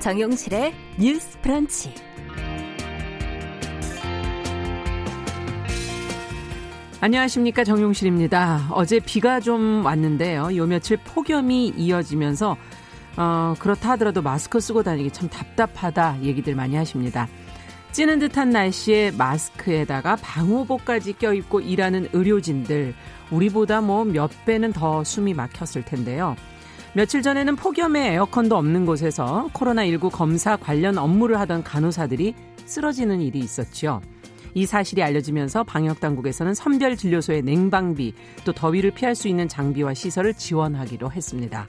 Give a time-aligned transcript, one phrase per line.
[0.00, 1.92] 정용실의 뉴스 프런치.
[7.02, 8.68] 안녕하십니까 정용실입니다.
[8.72, 10.56] 어제 비가 좀 왔는데요.
[10.56, 12.56] 요 며칠 폭염이 이어지면서
[13.16, 17.28] 어, 그렇다 하더라도 마스크 쓰고 다니기 참 답답하다 얘기들 많이 하십니다.
[17.92, 22.94] 찌는 듯한 날씨에 마스크에다가 방호복까지 껴입고 일하는 의료진들
[23.30, 26.36] 우리보다 뭐 몇 배는 더 숨이 막혔을 텐데요.
[26.92, 32.34] 며칠 전에는 폭염에 에어컨도 없는 곳에서 코로나19 검사 관련 업무를 하던 간호사들이
[32.66, 34.00] 쓰러지는 일이 있었죠.
[34.54, 41.12] 이 사실이 알려지면서 방역당국에서는 선별 진료소의 냉방비 또 더위를 피할 수 있는 장비와 시설을 지원하기로
[41.12, 41.64] 했습니다.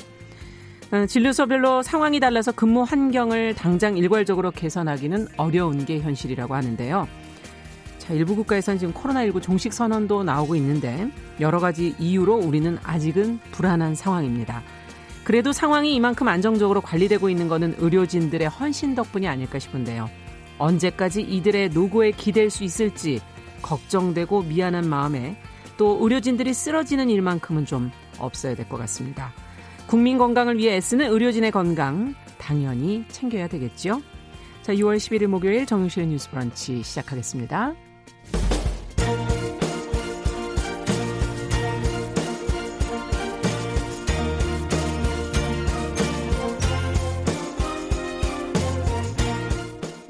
[0.91, 7.07] 어, 진료소별로 상황이 달라서 근무 환경을 당장 일괄적으로 개선하기는 어려운 게 현실이라고 하는데요.
[7.99, 13.93] 자, 일부 국가에서는 지금 코로나19 종식 선언도 나오고 있는데 여러 가지 이유로 우리는 아직은 불안한
[13.93, 14.63] 상황입니다.
[15.23, 20.09] 그래도 상황이 이만큼 안정적으로 관리되고 있는 것은 의료진들의 헌신 덕분이 아닐까 싶은데요.
[20.57, 23.21] 언제까지 이들의 노고에 기댈 수 있을지
[23.61, 25.35] 걱정되고 미안한 마음에
[25.77, 29.31] 또 의료진들이 쓰러지는 일만큼은 좀 없어야 될 것 같습니다.
[29.87, 34.01] 국민 건강을 위해 애쓰는 의료진의 건강 당연히 챙겨야 되겠죠.
[34.61, 37.73] 자, 6월 11일 목요일 정용실의 뉴스 브런치 시작하겠습니다.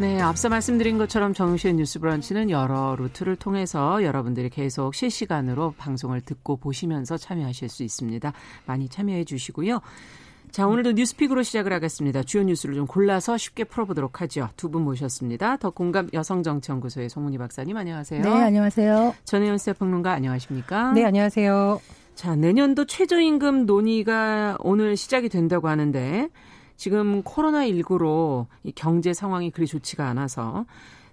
[0.00, 6.56] 네, 앞서 말씀드린 것처럼 정우실의 뉴스 브런치는 여러 루트를 통해서 여러분들이 계속 실시간으로 방송을 듣고
[6.56, 8.32] 보시면서 참여하실 수 있습니다.
[8.64, 9.80] 많이 참여해 주시고요.
[10.52, 12.22] 자, 오늘도 뉴스픽으로 시작을 하겠습니다.
[12.22, 14.48] 주요 뉴스를 좀 골라서 쉽게 풀어보도록 하죠.
[14.56, 15.58] 두 분 모셨습니다.
[15.58, 18.22] 더 공감 여성정치연구소의 송문희 박사님 안녕하세요.
[18.22, 19.14] 네, 안녕하세요.
[19.24, 20.92] 전혜연 시사평론가 안녕하십니까?
[20.92, 21.78] 네, 안녕하세요.
[22.14, 26.28] 자, 내년도 최저임금 논의가 오늘 시작이 된다고 하는데
[26.80, 30.64] 지금 코로나19로 이 경제 상황이 그리 좋지가 않아서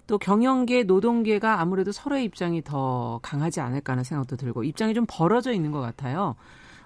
[0.06, 5.52] 또 경영계, 노동계가 아무래도 서로의 입장이 더 강하지 않을까 하는 생각도 들고 입장이 좀 벌어져
[5.52, 6.36] 있는 것 같아요.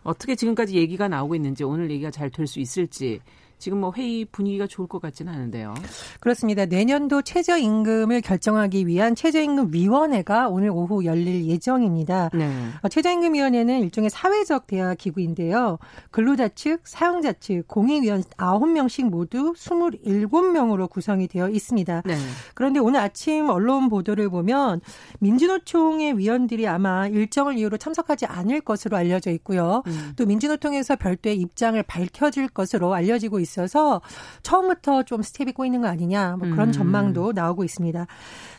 [0.03, 3.21] 어떻게 지금까지 얘기가 나오고 있는지 오늘 얘기가 잘 될 수 있을지
[3.63, 5.73] 지금 뭐 회의 분위기가 좋을 것 같지는 않은데요.
[6.19, 6.67] 그렇습니다.
[6.67, 12.31] 내년도 최저임금을 결정하기 위한 최저임금위원회가 오늘 오후 열릴 예정입니다.
[12.35, 12.51] 네.
[12.83, 15.79] 어, 최저임금위원회는 일종의 사회적 대화 기구인데요.
[16.11, 22.03] 근로자 측, 사용자 측, 공익위원 9명씩 모두 27명으로 구성이 되어 있습니다.
[22.05, 22.17] 네.
[22.55, 24.81] 그런데 오늘 아침 언론 보도를 보면
[25.21, 29.85] 민주노총의 위원들이 아마 일정을 이유로 참석하지 않을 것으로 알려져 있고요.
[29.87, 30.15] 음.
[30.17, 33.52] 또 민주노총에서 별도의 입장을 밝혀질 것으로 알려지고 있습니다.
[33.53, 34.01] 있어서
[34.43, 36.73] 처음부터 좀 스텝이 꼬이는 거 아니냐 뭐 그런 음.
[36.73, 38.07] 전망도 나오고 있습니다.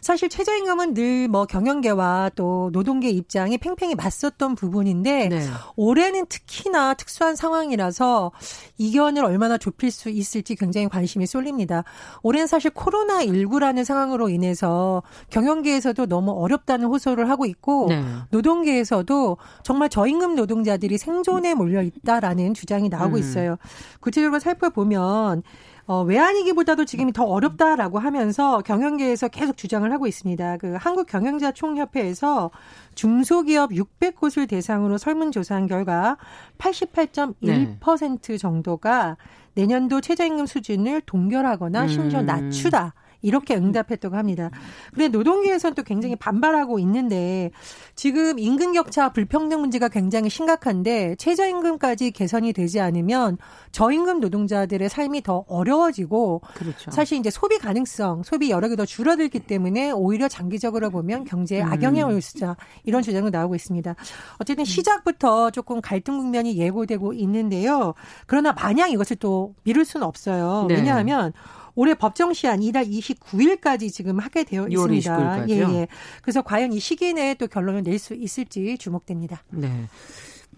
[0.02, 5.42] 사실 최저임금은 늘 뭐 경영계와 또 노동계 입장이 팽팽히 맞섰던 부분인데 네.
[5.76, 8.32] 올해는 특히나 특수한 상황이라서
[8.78, 11.84] 이견을 얼마나 좁힐 수 있을지 굉장히 관심이 쏠립니다.
[12.22, 18.04] 올해는 사실 코로나 19라는 상황으로 인해서 경영계에서도 너무 어렵다는 호소를 하고 있고 네.
[18.30, 23.20] 노동계에서도 정말 저임금 노동자들이 생존에 몰려 있다라는 주장이 나오고 음.
[23.20, 23.58] 있어요.
[24.00, 25.44] 구체적으로 살펴보 보면
[25.86, 30.58] 어, 외환위기보다도 지금이 더 어렵다라고 하면서 경영계에서 계속 주장을 하고 있습니다.
[30.58, 32.52] 그 한국경영자총협회에서
[32.96, 36.18] 중소기업 600곳을 대상으로 설문조사한 결과
[36.58, 38.38] 88.1% 네.
[38.38, 39.18] 정도가
[39.56, 42.26] 내년도 최저임금 수준을 동결하거나 심지어 음.
[42.28, 42.94] 낮추다.
[43.24, 44.52] 이렇게 응답했다고 합니다.
[44.94, 47.50] 근데 노동계에서는 또 굉장히 반발하고 있는데
[47.96, 53.38] 지금 임금 격차 불평등 문제가 굉장히 심각한데 최저임금까지 개선이 되지 않으면
[53.72, 56.92] 저임금 노동자들의 삶이 더 어려워지고 그렇죠.
[56.92, 61.72] 사실 이제 소비 가능성, 소비 여력이 더 줄어들기 때문에 오히려 장기적으로 보면 경제에 음.
[61.72, 63.96] 악영향을 올 수다 이런 주장도 나오고 있습니다.
[64.38, 67.94] 어쨌든 시작부터 조금 갈등 국면이 예고되고 있는데요.
[68.28, 70.66] 그러나 만약 이것을 또 미룰 수는 없어요.
[70.68, 70.76] 네.
[70.76, 71.32] 왜냐하면
[71.76, 75.50] 올해 법정 시한 이달 29일까지 지금 하게 되어 있습니다.
[75.50, 75.88] 예, 예.
[76.22, 79.44] 그래서 과연 이 시기 내에 또 결론을 낼 수 있을지 주목됩니다.
[79.50, 79.88] 네.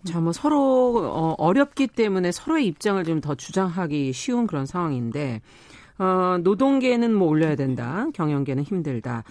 [0.04, 5.42] 자, 뭐 서로 어, 어렵기 때문에 서로의 입장을 좀 더 주장하기 쉬운 그런 상황인데
[5.98, 8.06] 어, 노동계는 뭐 올려야 된다.
[8.14, 9.24] 경영계는 힘들다.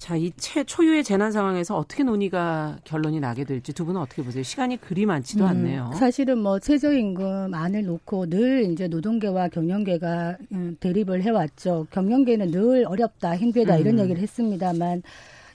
[0.00, 4.42] 자, 이 채, 초유의 재난 상황에서 어떻게 논의가 결론이 나게 될지 두 분은 어떻게 보세요?
[4.42, 5.90] 시간이 그리 많지도 음, 않네요.
[5.94, 11.86] 사실은 뭐 최저임금 안을 놓고 늘 이제 노동계와 경영계가 음, 대립을 해왔죠.
[11.90, 14.04] 경영계는 늘 어렵다, 힘들다 이런 음.
[14.04, 15.02] 얘기를 했습니다만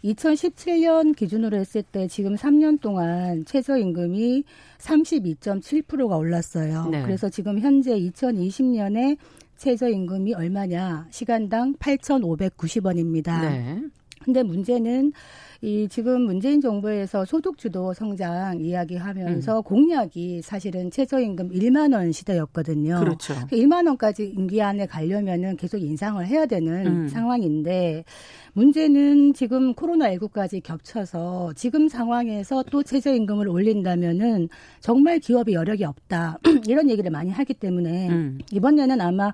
[0.03, 4.43] 2017년 기준으로 했을 때 지금 3년 동안 최저임금이
[4.77, 6.89] 32.7%가 올랐어요.
[6.91, 7.01] 네.
[7.01, 9.17] 그래서 지금 현재 2020년에
[9.57, 11.07] 최저임금이 얼마냐?
[11.09, 13.41] 시간당 8,590원입니다.
[13.41, 13.81] 네.
[14.25, 15.13] 근데 문제는
[15.61, 19.63] 이 지금 문재인 정부에서 소득 주도 성장 이야기하면서 음.
[19.63, 22.99] 공약이 사실은 최저임금 1만 원 시대였거든요.
[22.99, 23.35] 그렇죠.
[23.51, 27.07] 1만 원까지 임기 안에 가려면은 계속 인상을 해야 되는 음.
[27.07, 28.03] 상황인데
[28.53, 34.49] 문제는 지금 코로나19까지 겹쳐서 지금 상황에서 또 최저임금을 올린다면은
[34.79, 36.39] 정말 기업이 여력이 없다.
[36.67, 38.39] 이런 얘기를 많이 하기 때문에 음.
[38.51, 39.31] 이번에는 아마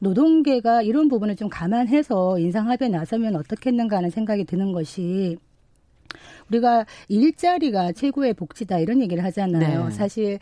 [0.00, 5.38] 노동계가 이런 부분을 좀 감안해서 인상합의에 나서면 어떻겠는가 하는 생각이 드는 것이
[6.50, 9.84] 우리가 일자리가 최고의 복지다 이런 얘기를 하잖아요.
[9.84, 9.90] 네.
[9.90, 10.38] 사실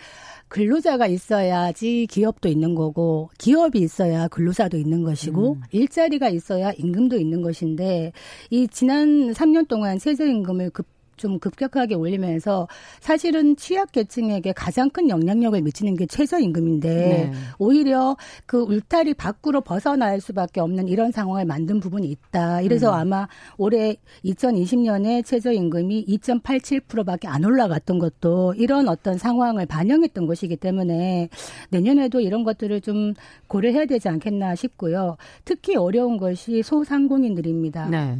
[0.48, 5.60] 근로자가 있어야지 기업도 있는 거고 기업이 있어야 근로자도 있는 것이고 음.
[5.70, 8.12] 일자리가 있어야 임금도 있는 것인데
[8.50, 10.86] 이 지난 3년 동안 최저임금을 급
[11.18, 12.68] 좀 급격하게 올리면서
[13.00, 17.32] 사실은 취약계층에게 가장 큰 영향력을 미치는 게 최저임금인데 네.
[17.58, 18.16] 오히려
[18.46, 22.62] 그 울타리 밖으로 벗어날 수밖에 없는 이런 상황을 만든 부분이 있다.
[22.62, 22.94] 이래서 음.
[22.94, 23.28] 아마
[23.58, 31.28] 올해 2020년에 최저임금이 2.87%밖에 안 올라갔던 것도 이런 어떤 상황을 반영했던 것이기 때문에
[31.70, 33.14] 내년에도 이런 것들을 좀
[33.48, 35.16] 고려해야 되지 않겠나 싶고요.
[35.44, 37.88] 특히 어려운 것이 소상공인들입니다.
[37.88, 38.16] 네.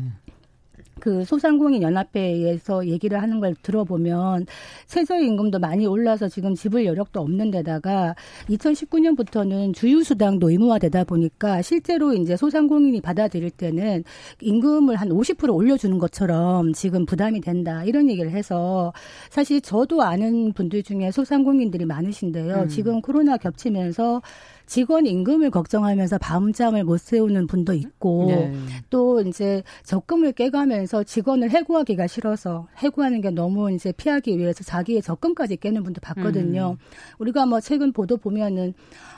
[1.01, 4.47] 그 소상공인 연합회에서 얘기를 하는 걸 들어보면
[4.87, 8.15] 최저임금도 많이 올라서 지금 지불 여력도 없는 데다가
[8.49, 14.05] 2019년부터는 주유 수당도 의무화되다 보니까 실제로 이제 소상공인이 받아들일 때는
[14.41, 18.93] 임금을 한 50% 올려주는 것처럼 지금 부담이 된다 이런 얘기를 해서
[19.31, 22.55] 사실 저도 아는 분들 중에 소상공인들이 많으신데요.
[22.63, 22.69] 음.
[22.69, 24.23] 지금 코로나 겹치면서
[24.69, 28.53] 직원 임금을 걱정하면서 밤잠을 못 세우는 분도 있고 네.
[28.91, 35.57] 또 이제 적금을 깨가면서 직원을 해고하기가 싫어서 해고하는 게 너무 이제 피하기 위해서 자기의 적금까지
[35.57, 36.77] 깨는 분도 봤거든요.
[36.79, 36.85] 음.
[37.19, 38.75] 우리가 뭐 최근 보도 보면은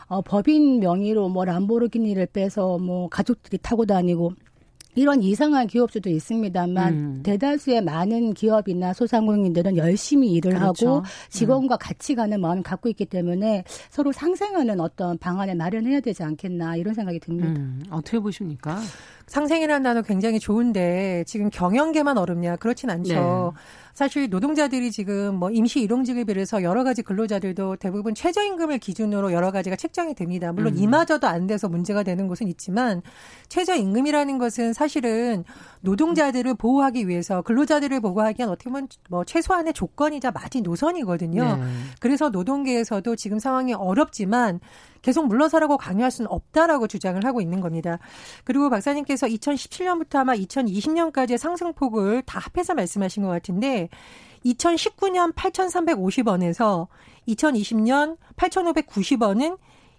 [0.06, 4.32] 어, 법인 명의로 뭐 람보르기니를 빼서 뭐 가족들이 타고 다니고
[4.94, 7.20] 이런 이상한 기업주도 있습니다만 음.
[7.22, 10.96] 대다수의 많은 기업이나 소상공인들은 열심히 일을 그렇죠.
[10.96, 11.78] 하고 직원과 음.
[11.80, 17.20] 같이 가는 마음을 갖고 있기 때문에 서로 상생하는 어떤 방안을 마련해야 되지 않겠나 이런 생각이
[17.20, 17.48] 듭니다.
[17.48, 17.82] 음.
[17.90, 18.80] 어떻게 보십니까?
[19.30, 23.14] 상생이라는 단어 굉장히 좋은데 지금 경영계만 어렵냐 그렇진 않죠.
[23.54, 23.60] 네.
[23.94, 29.76] 사실 노동자들이 지금 뭐 임시 일용직을 비롯해서 여러 가지 근로자들도 대부분 최저임금을 기준으로 여러 가지가
[29.76, 30.52] 책정이 됩니다.
[30.52, 30.78] 물론 음.
[30.78, 33.02] 이마저도 안 돼서 문제가 되는 곳은 있지만
[33.48, 35.44] 최저임금이라는 것은 사실은
[35.82, 41.56] 노동자들을 보호하기 위해서 근로자들을 보호하기 위한 어떻게 보면 뭐 최소한의 조건이자 마지 노선이거든요.
[41.56, 41.62] 네.
[42.00, 44.60] 그래서 노동계에서도 지금 상황이 어렵지만
[45.02, 47.98] 계속 물러서라고 강요할 수는 없다라고 주장을 하고 있는 겁니다.
[48.44, 53.88] 그리고 박사님께서 2017년부터 아마 2020년까지의 상승폭을 다 합해서 말씀하신 것 같은데
[54.44, 56.88] 2019년 8,350원에서
[57.28, 59.58] 2020년 8,590원은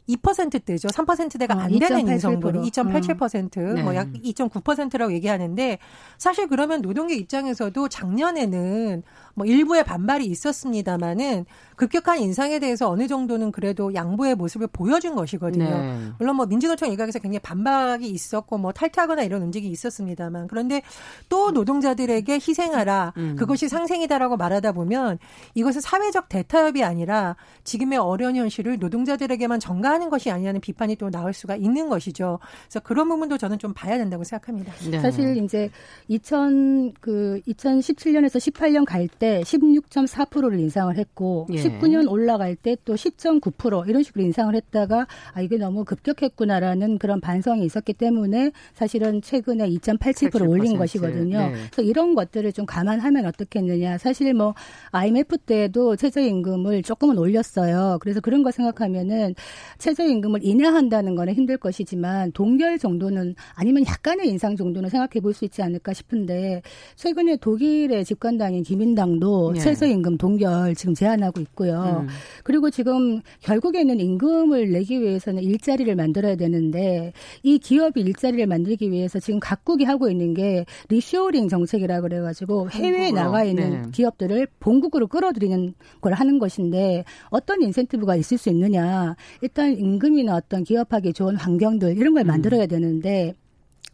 [0.09, 0.87] 2%대죠.
[0.89, 3.83] 3%대가 안 어, 되는 인성분이 2.87%, 음.
[3.83, 5.77] 뭐약 2.9%라고 얘기하는데
[6.17, 11.45] 사실 그러면 노동계 입장에서도 작년에는 뭐 일부의 반발이 있었습니다마는
[11.75, 15.65] 급격한 인상에 대해서 어느 정도는 그래도 양보의 모습을 보여준 것이거든요.
[15.65, 15.97] 네.
[16.19, 20.83] 물론 뭐 민주노총 일각에서 굉장히 반박이 있었고 뭐 탈퇴하거나 이런 움직임이 있었습니다만 그런데
[21.27, 23.35] 또 노동자들에게 희생하라 음.
[23.35, 25.17] 그것이 상생이다라고 말하다 보면
[25.55, 31.55] 이것은 사회적 대타협이 아니라 지금의 어려운 현실을 노동자들에게만 전가하는 것이 아니라는 비판이 또 나올 수가
[31.55, 32.39] 있는 것이죠.
[32.65, 34.71] 그래서 그런 부분도 저는 좀 봐야 된다고 생각합니다.
[34.89, 34.99] 네.
[34.99, 35.69] 사실 이제
[36.09, 41.57] 2000 그 2017년에서 18년 갈때 16.4%를 인상을 했고 예.
[41.57, 47.63] 19년 올라갈 때 또 10.9% 이런 식으로 인상을 했다가 아 이게 너무 급격했구나라는 그런 반성이
[47.65, 51.37] 있었기 때문에 사실은 최근에 2.87% 올린 것이거든요.
[51.37, 51.51] 네.
[51.71, 53.97] 그래서 이런 것들을 좀 감안하면 어떻겠느냐.
[53.99, 54.55] 사실 뭐
[54.91, 57.99] IMF 때도 최저임금을 조금은 올렸어요.
[58.01, 59.35] 그래서 그런 거 생각하면은
[59.77, 65.61] 최저임금을 인하한다는 거는 힘들 것이지만 동결 정도는 아니면 약간의 인상 정도는 생각해 볼 수 있지
[65.61, 66.61] 않을까 싶은데
[66.95, 69.59] 최근에 독일의 집권당인 기민당 정도 예.
[69.59, 72.05] 최저임금 동결 지금 제안하고 있고요.
[72.07, 72.07] 음.
[72.43, 77.11] 그리고 지금 결국에는 임금을 내기 위해서는 일자리를 만들어야 되는데
[77.43, 83.21] 이 기업이 일자리를 만들기 위해서 지금 각국이 하고 있는 게 리쇼링 정책이라 그래가지고 해외에 한국으로.
[83.21, 83.89] 나가 있는 네.
[83.91, 89.15] 기업들을 본국으로 끌어들이는 걸 하는 것인데 어떤 인센티브가 있을 수 있느냐?
[89.41, 92.27] 일단 임금이나 어떤 기업하기 좋은 환경들 이런 걸 음.
[92.27, 93.33] 만들어야 되는데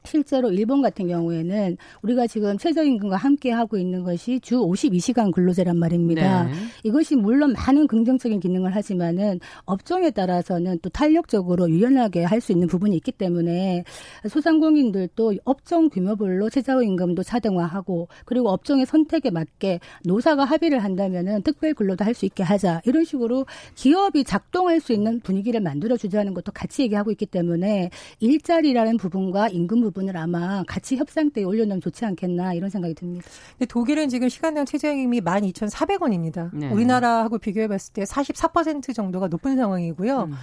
[0.07, 6.45] 실제로 일본 같은 경우에는 우리가 지금 최저임금과 함께 하고 있는 것이 주 52시간 근로제란 말입니다.
[6.45, 6.51] 네.
[6.83, 12.95] 이것이 물론 많은 긍정적인 기능을 하지만은 업종에 따라서는 또 탄력적으로 유연하게 할 수 있는 부분이
[12.97, 13.83] 있기 때문에
[14.29, 22.13] 소상공인들도 업종 규모별로 최저임금도 차등화하고 그리고 업종의 선택에 맞게 노사가 합의를 한다면은 특별 근로도 할
[22.13, 23.45] 수 있게 하자 이런 식으로
[23.75, 29.81] 기업이 작동할 수 있는 분위기를 만들어 주자는 것도 같이 얘기하고 있기 때문에 일자리라는 부분과 임금
[29.81, 33.25] 부분 을 아마 같이 협상 때 올려놓으면 좋지 않겠나 이런 생각이 듭니다.
[33.57, 36.49] 근데 독일은 지금 시간당 최저임금이 12,400원입니다.
[36.53, 36.69] 네.
[36.69, 40.23] 우리나라하고 비교해봤을 때 44% 정도가 높은 상황이고요.
[40.23, 40.33] 음.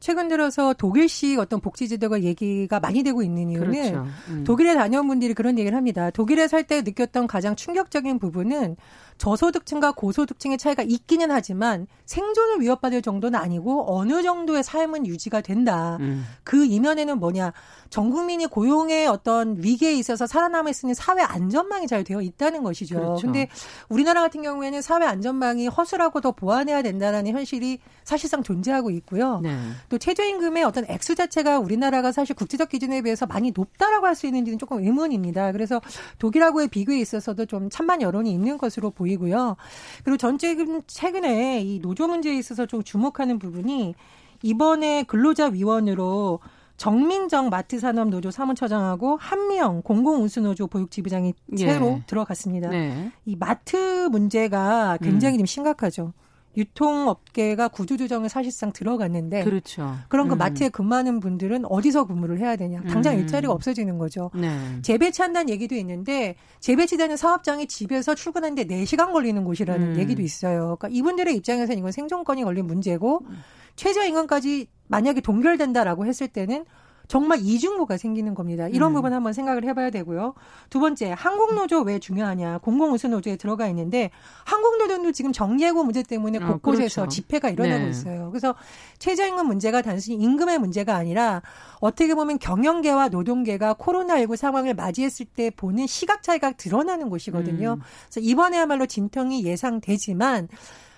[0.00, 4.06] 최근 들어서 독일식 어떤 복지제도가 얘기가 많이 되고 있는 이유는 그렇죠.
[4.28, 4.44] 음.
[4.44, 6.10] 독일에 다녀온 분들이 그런 얘기를 합니다.
[6.10, 8.76] 독일에 살 때 느꼈던 가장 충격적인 부분은
[9.18, 15.98] 저소득층과 고소득층의 차이가 있기는 하지만 생존을 위협받을 정도는 아니고 어느 정도의 삶은 유지가 된다.
[16.00, 16.24] 음.
[16.42, 17.52] 그 이면에는 뭐냐?
[17.90, 22.96] 전 국민이 고용의 어떤 위기에 있어서 살아남을 수 있는 사회 안전망이 잘 되어 있다는 것이죠.
[22.96, 23.26] 그렇죠.
[23.26, 23.48] 근데
[23.88, 29.40] 우리나라 같은 경우에는 사회 안전망이 허술하고 더 보완해야 된다는 현실이 사실상 존재하고 있고요.
[29.42, 29.56] 네.
[29.88, 34.58] 또 최저임금의 어떤 액수 자체가 우리나라가 사실 국제적 기준에 비해서 많이 높다라고 할 수 있는지는
[34.58, 35.50] 조금 의문입니다.
[35.50, 35.80] 그래서
[36.20, 39.56] 독일하고의 비교에 있어서도 좀 찬반 여론이 있는 것으로 보 이고요.
[40.04, 40.56] 그리고 전체
[40.86, 43.94] 최근에 이 노조 문제에 있어서 좀 주목하는 부분이
[44.42, 46.40] 이번에 근로자 위원으로
[46.76, 51.66] 정민정 마트 산업 노조 사무처장하고 한미영 공공 운수 노조 보육 지부장이 예.
[51.66, 52.68] 새로 들어갔습니다.
[52.68, 53.12] 네.
[53.24, 55.38] 이 마트 문제가 굉장히 음.
[55.38, 56.12] 좀 심각하죠.
[56.56, 59.96] 유통업계가 구조조정을 사실상 들어갔는데 그렇죠.
[60.08, 60.38] 그런 그 음.
[60.38, 63.20] 마트에 근무하는 분들은 어디서 근무를 해야 되냐 당장 음.
[63.20, 64.30] 일자리가 없어지는 거죠.
[64.34, 64.56] 네.
[64.82, 69.98] 재배치한다는 얘기도 있는데 재배치되는 사업장이 집에서 출근하는데 4시간 걸리는 곳이라는 음.
[69.98, 70.76] 얘기도 있어요.
[70.78, 73.42] 그러니까 이분들의 입장에서는 이건 생존권이 걸린 문제고 음.
[73.76, 76.64] 최저임금까지 만약에 동결된다라고 했을 때는
[77.06, 78.68] 정말 이중고가 생기는 겁니다.
[78.68, 78.94] 이런 음.
[78.94, 80.34] 부분 한번 생각을 해봐야 되고요.
[80.70, 82.58] 두 번째, 한국노조 왜 중요하냐?
[82.58, 84.10] 공공운수노조에 들어가 있는데
[84.44, 87.08] 한국노조도 지금 정리해고 문제 때문에 어, 곳곳에서 그렇죠.
[87.08, 87.90] 집회가 일어나고 네.
[87.90, 88.30] 있어요.
[88.30, 88.54] 그래서
[88.98, 91.42] 최저임금 문제가 단순히 임금의 문제가 아니라
[91.80, 97.74] 어떻게 보면 경영계와 노동계가 코로나19 상황을 맞이했을 때 보는 시각 차이가 드러나는 곳이거든요.
[97.74, 97.80] 음.
[98.10, 100.48] 그래서 이번에야말로 진통이 예상되지만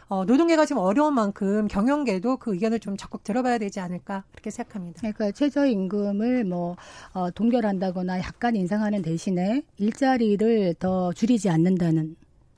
[0.09, 5.01] 어, 노동계가 지금 어려운 만큼 경영계도 그 의견을 좀 적극 들어봐야 되지 않을까 그렇게 생각합니다.
[5.01, 6.77] 그러니까 최저임금을 뭐
[7.13, 12.17] 어, 동결한다거나 약간 인상하는 대신에 일자리를 더 줄이지 않는다는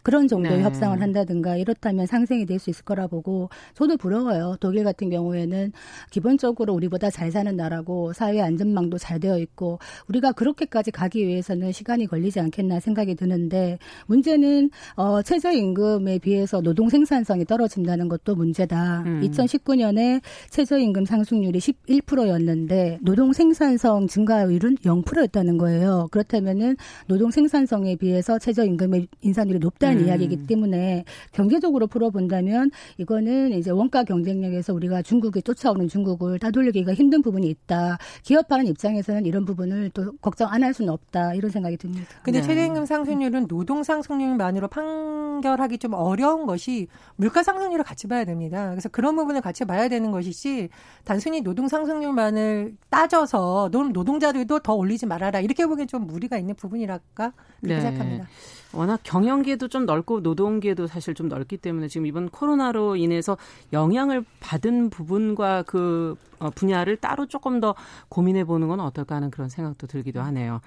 [0.08, 0.64] 그런 정도의 네.
[0.64, 4.56] 협상을 한다든가 이렇다면 상생이 될 수 있을 거라 보고 저도 부러워요.
[4.58, 5.70] 독일 같은 경우에는
[6.10, 12.06] 기본적으로 우리보다 잘 사는 나라고 사회 안전망도 잘 되어 있고 우리가 그렇게까지 가기 위해서는 시간이
[12.06, 19.02] 걸리지 않겠나 생각이 드는데 문제는 어 최저임금에 비해서 노동 생산성이 떨어진다는 것도 문제다.
[19.06, 19.20] 음.
[19.22, 26.08] 2019년에 최저임금 상승률이 11%였는데 노동 생산성 증가율은 0%였다는 거예요.
[26.10, 30.06] 그렇다면은 노동 생산성에 비해서 최저임금의 인상률이 높다는 음.
[30.06, 37.48] 이야기이기 때문에 경제적으로 풀어본다면 이거는 이제 원가 경쟁력에서 우리가 중국에 쫓아오는 중국을 따돌리기가 힘든 부분이
[37.48, 37.98] 있다.
[38.22, 41.34] 기업하는 입장에서는 이런 부분을 또 걱정 안 할 수는 없다.
[41.34, 42.04] 이런 생각이 듭니다.
[42.22, 42.46] 근데 네.
[42.46, 48.70] 최저임금 상승률은 노동 상승률만으로 판결하기 좀 어려운 것이 물가 상승률을 같이 봐야 됩니다.
[48.70, 50.68] 그래서 그런 부분을 같이 봐야 되는 것이지
[51.04, 57.74] 단순히 노동 상승률만을 따져서 노동자들도 더 올리지 말아라 이렇게 보기엔 좀 무리가 있는 부분이랄까 그렇게
[57.76, 57.80] 네.
[57.80, 58.26] 생각합니다.
[58.72, 63.36] 워낙 경영계도 좀 넓고 노동계도 사실 좀 넓기 때문에 지금 이번 코로나로 인해서
[63.72, 67.74] 영향을 받은 부분과 그 어, 분야를 따로 조금 더
[68.08, 70.60] 고민해 보는 건 어떨까 하는 그런 생각도 들기도 하네요.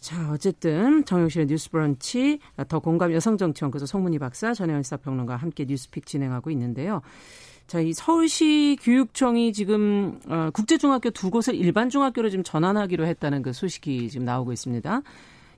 [0.00, 2.38] 자, 어쨌든 정영실의 뉴스 브런치
[2.68, 7.02] 더 공감 여성정치연구소 송문희 박사 전혜원 시사평론가와 함께 뉴스픽 진행하고 있는데요.
[7.66, 13.52] 자, 이 서울시 교육청이 지금 어, 국제중학교 두 곳을 일반 중학교로 지금 전환하기로 했다는 그
[13.52, 15.02] 소식이 지금 나오고 있습니다.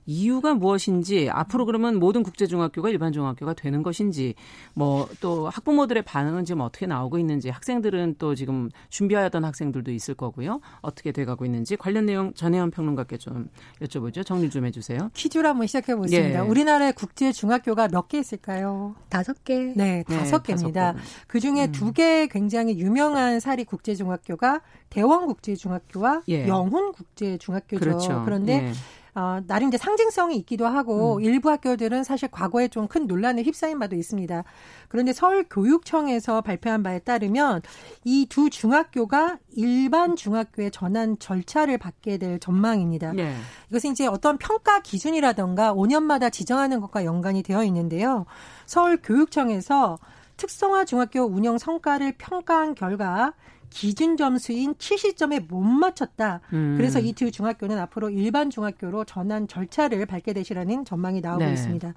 [0.09, 4.33] 이유가 무엇인지 앞으로 그러면 모든 국제중학교가 일반 중학교가 되는 것인지
[4.73, 10.61] 뭐 또 학부모들의 반응은 지금 어떻게 나오고 있는지 학생들은 또 지금 준비하였던 학생들도 있을 거고요.
[10.81, 13.49] 어떻게 돼가고 있는지 관련 내용 전혜원 평론가께 좀
[13.81, 14.25] 여쭤보죠.
[14.25, 15.11] 정리 좀 해주세요.
[15.13, 16.43] 퀴즈로 한번 시작해 보겠습니다.
[16.43, 16.47] 예.
[16.47, 18.95] 우리나라의 국제 중학교가 몇 개 있을까요?
[19.09, 19.55] 다섯 개.
[19.75, 20.95] 네, 네 다섯 네, 개입니다.
[21.27, 21.71] 그 중에 음.
[21.71, 26.47] 두개 굉장히 유명한 사립 국제 중학교가 대원 국제 중학교와 예.
[26.47, 27.79] 영훈 국제 중학교죠.
[27.79, 28.23] 그렇죠.
[28.25, 28.71] 그런데 예.
[29.15, 31.21] 어, 나름 이제 상징성이 있기도 하고 음.
[31.23, 34.43] 일부 학교들은 사실 과거에 좀 큰 논란에 휩싸인 바도 있습니다.
[34.87, 37.61] 그런데 서울교육청에서 발표한 바에 따르면
[38.05, 43.13] 이 두 중학교가 일반 중학교의 전환 절차를 받게 될 전망입니다.
[43.13, 43.35] 네.
[43.69, 48.25] 이것은 이제 어떤 평가 기준이라던가 5년마다 지정하는 것과 연관이 되어 있는데요.
[48.65, 49.99] 서울교육청에서
[50.37, 53.33] 특성화 중학교 운영 성과를 평가한 결과
[53.69, 56.41] 기준 점수인 70점에 못 맞췄다.
[56.53, 56.75] 음.
[56.77, 61.53] 그래서 이두 중학교는 앞으로 일반 중학교로 전환 절차를 밟게 되시라는 전망이 나오고 네.
[61.53, 61.93] 있습니다.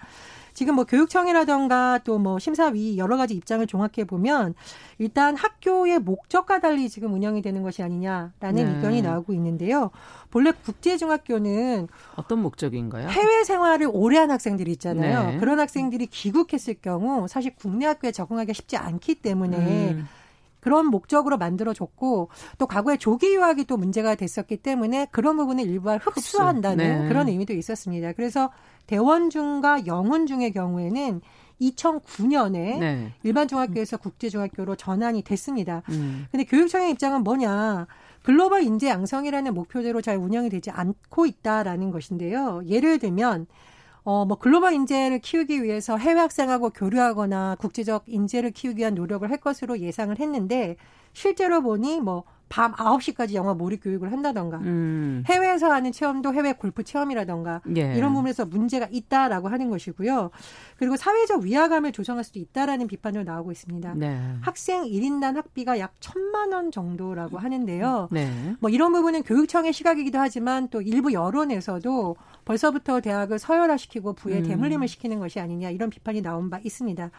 [0.54, 4.54] 지금 뭐 교육청이라던가 또 뭐 심사위 여러 가지 입장을 종합해 보면
[4.98, 8.76] 일단 학교의 목적과 달리 지금 운영이 되는 것이 아니냐라는 네.
[8.76, 9.90] 의견이 나오고 있는데요.
[10.30, 13.08] 본래 국제중학교는 어떤 목적인가요?
[13.08, 15.32] 해외 생활을 오래 한 학생들이 있잖아요.
[15.32, 15.38] 네.
[15.38, 19.56] 그런 학생들이 귀국했을 경우 사실 국내 학교에 적응하기가 쉽지 않기 때문에
[19.92, 20.08] 음.
[20.62, 26.84] 그런 목적으로 만들어줬고 또 과거에 조기 유학이 또 문제가 됐었기 때문에 그런 부분을 일부 흡수한다는
[26.84, 27.02] 흡수.
[27.02, 27.08] 네.
[27.08, 28.12] 그런 의미도 있었습니다.
[28.12, 28.50] 그래서
[28.86, 31.20] 대원중과 영훈중의 경우에는
[31.60, 33.12] 2009년에 네.
[33.24, 35.82] 일반 중학교에서 국제 중학교로 전환이 됐습니다.
[35.90, 36.26] 음.
[36.30, 37.88] 근데 교육청의 입장은 뭐냐?
[38.22, 42.62] 글로벌 인재 양성이라는 목표대로 잘 운영이 되지 않고 있다라는 것인데요.
[42.68, 43.46] 예를 들면
[44.04, 49.38] 어, 뭐, 글로벌 인재를 키우기 위해서 해외 학생하고 교류하거나 국제적 인재를 키우기 위한 노력을 할
[49.38, 50.76] 것으로 예상을 했는데,
[51.12, 55.24] 실제로 보니 뭐, 밤 9시까지 영화 몰입 교육을 한다던가 음.
[55.26, 57.94] 해외에서 하는 체험도 해외 골프 체험이라던가 예.
[57.96, 60.30] 이런 부분에서 문제가 있다라고 하는 것이고요.
[60.76, 63.94] 그리고 사회적 위화감을 조성할 수도 있다라는 비판도 나오고 있습니다.
[63.96, 64.20] 네.
[64.42, 68.08] 학생 1인당 학비가 약 천만 원 정도라고 하는데요.
[68.12, 68.30] 네.
[68.60, 74.42] 뭐 이런 부분은 교육청의 시각이기도 하지만 또 일부 여론에서도 벌써부터 대학을 서열화시키고 부에 음.
[74.42, 77.10] 대물림을 시키는 것이 아니냐 이런 비판이 나온 바 있습니다.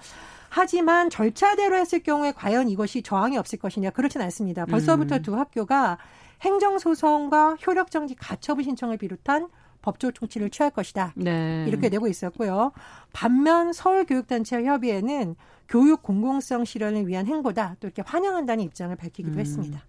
[0.55, 4.67] 하지만 절차대로 했을 경우에 과연 이것이 저항이 없을 것이냐 그렇지는 않습니다.
[4.67, 5.22] 벌써부터 음.
[5.24, 5.98] 두 학교가
[6.41, 9.50] 행정소송과 효력정지 가처분 신청을 비롯한
[9.81, 11.13] 법적 조치를 취할 것이다.
[11.15, 11.65] 네.
[11.67, 12.72] 이렇게 내고 있었고요.
[13.13, 15.36] 반면 서울교육단체 협의회는
[15.67, 19.39] 교육 공공성 실현을 위한 행보다 또 이렇게 환영한다는 입장을 밝히기도 음.
[19.39, 19.81] 했습니다.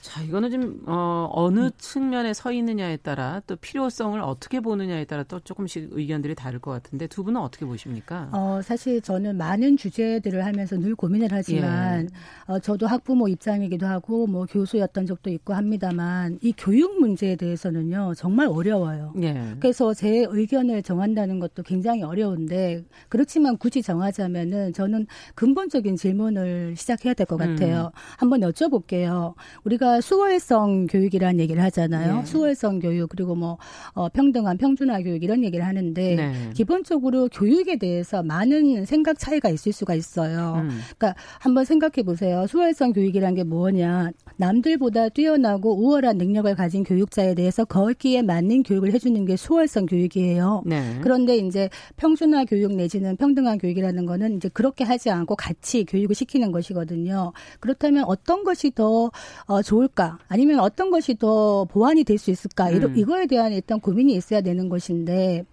[0.00, 1.70] 자, 이거는 좀, 어, 어느 음.
[1.76, 7.06] 측면에 서 있느냐에 따라 또 필요성을 어떻게 보느냐에 따라 또 조금씩 의견들이 다를 것 같은데
[7.06, 8.30] 두 분은 어떻게 보십니까?
[8.32, 12.52] 어, 사실 저는 많은 주제들을 하면서 늘 고민을 하지만, 예.
[12.52, 18.46] 어, 저도 학부모 입장이기도 하고, 뭐 교수였던 적도 있고 합니다만, 이 교육 문제에 대해서는요, 정말
[18.46, 19.12] 어려워요.
[19.20, 19.54] 예.
[19.60, 27.26] 그래서 제 의견을 정한다는 것도 굉장히 어려운데, 그렇지만 굳이 정하자면은 저는 근본적인 질문을 시작해야 될
[27.26, 27.92] 것 같아요.
[27.94, 28.00] 음.
[28.16, 29.34] 한번 여쭤볼게요.
[29.64, 32.16] 우리가 수월성 교육이라는 얘기를 하잖아요.
[32.16, 32.24] 네.
[32.26, 33.56] 수월성 교육 그리고 뭐
[33.94, 36.32] 어, 평등한 평준화 교육 이런 얘기를 하는데 네.
[36.54, 40.56] 기본적으로 교육에 대해서 많은 생각 차이가 있을 수가 있어요.
[40.58, 40.80] 음.
[40.98, 42.46] 그러니까 한번 생각해 보세요.
[42.46, 44.10] 수월성 교육이라는 게 뭐냐?
[44.40, 50.62] 남들보다 뛰어나고 우월한 능력을 가진 교육자에 대해서 거기에 맞는 교육을 해주는 게 수월성 교육이에요.
[50.64, 50.98] 네.
[51.02, 56.52] 그런데 이제 평준화 교육 내지는 평등한 교육이라는 거는 이제 그렇게 하지 않고 같이 교육을 시키는
[56.52, 57.32] 것이거든요.
[57.60, 59.10] 그렇다면 어떤 것이 더
[59.44, 60.18] 어, 좋을까?
[60.28, 62.70] 아니면 어떤 것이 더 보완이 될 수 있을까?
[62.70, 62.96] 음.
[62.96, 65.44] 이거에 대한 일단 고민이 있어야 되는 것인데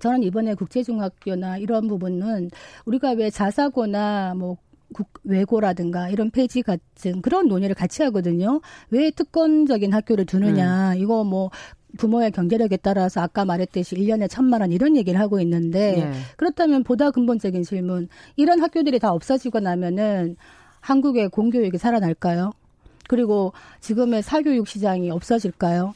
[0.00, 2.50] 저는 이번에 국제중학교나 이런 부분은
[2.86, 4.56] 우리가 왜 자사고나 뭐
[4.92, 8.60] 국, 외고라든가 이런 폐지 같은 그런 논의를 같이 하거든요.
[8.90, 10.92] 왜 특권적인 학교를 두느냐.
[10.92, 10.98] 음.
[10.98, 11.50] 이거 뭐
[11.98, 16.12] 부모의 경제력에 따라서 아까 말했듯이 1년에 천만 원 이런 얘기를 하고 있는데 네.
[16.36, 20.36] 그렇다면 보다 근본적인 질문 이런 학교들이 다 없어지고 나면은
[20.80, 22.52] 한국의 공교육이 살아날까요?
[23.08, 25.94] 그리고 지금의 사교육 시장이 없어질까요?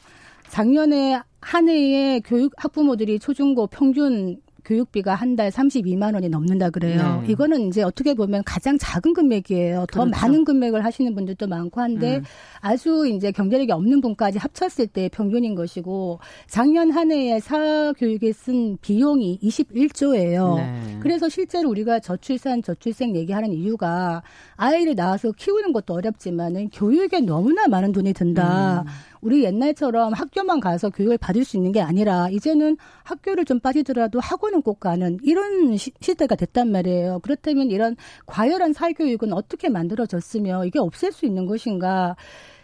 [0.49, 7.21] 작년에 한 해에 교육 학부모들이 초중고 평균 교육비가 한 달 32만 원이 넘는다 그래요.
[7.23, 7.31] 네.
[7.31, 9.85] 이거는 이제 어떻게 보면 가장 작은 금액이에요.
[9.91, 10.09] 더 그렇죠.
[10.09, 12.23] 많은 금액을 하시는 분들도 많고 한데 음.
[12.59, 19.37] 아주 이제 경제력이 없는 분까지 합쳤을 때 평균인 것이고 작년 한 해에 사교육에 쓴 비용이
[19.43, 20.55] 21조예요.
[20.55, 20.97] 네.
[21.01, 24.23] 그래서 실제로 우리가 저출산 저출생 얘기하는 이유가
[24.55, 28.81] 아이를 낳아서 키우는 것도 어렵지만은 교육에 너무나 많은 돈이 든다.
[28.87, 28.91] 음.
[29.27, 34.61] 우리 옛날처럼 학교만 가서 교육을 받을 수 있는 게 아니라 이제는 학교를 좀 빠지더라도 학원은
[34.61, 37.19] 꼭 가는 이런 시, 시대가 됐단 말이에요.
[37.19, 42.15] 그렇다면 이런 과열한 사교육은 어떻게 만들어졌으며 이게 없앨 수 있는 것인가?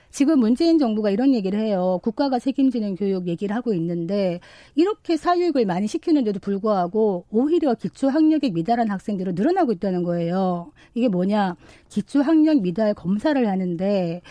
[0.09, 1.99] 지금 문재인 정부가 이런 얘기를 해요.
[2.01, 4.39] 국가가 책임지는 교육 얘기를 하고 있는데
[4.75, 10.71] 이렇게 사교육을 많이 시키는데도 불구하고 오히려 기초 학력이 미달한 학생들은 늘어나고 있다는 거예요.
[10.93, 11.57] 이게 뭐냐?
[11.89, 14.21] 기초 학력 미달 검사를 하는데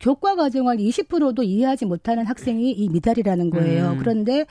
[0.00, 3.90] 교과 과정을 20%도 이해하지 못하는 학생이 이 미달이라는 거예요.
[3.90, 3.98] 음.
[3.98, 4.46] 그런데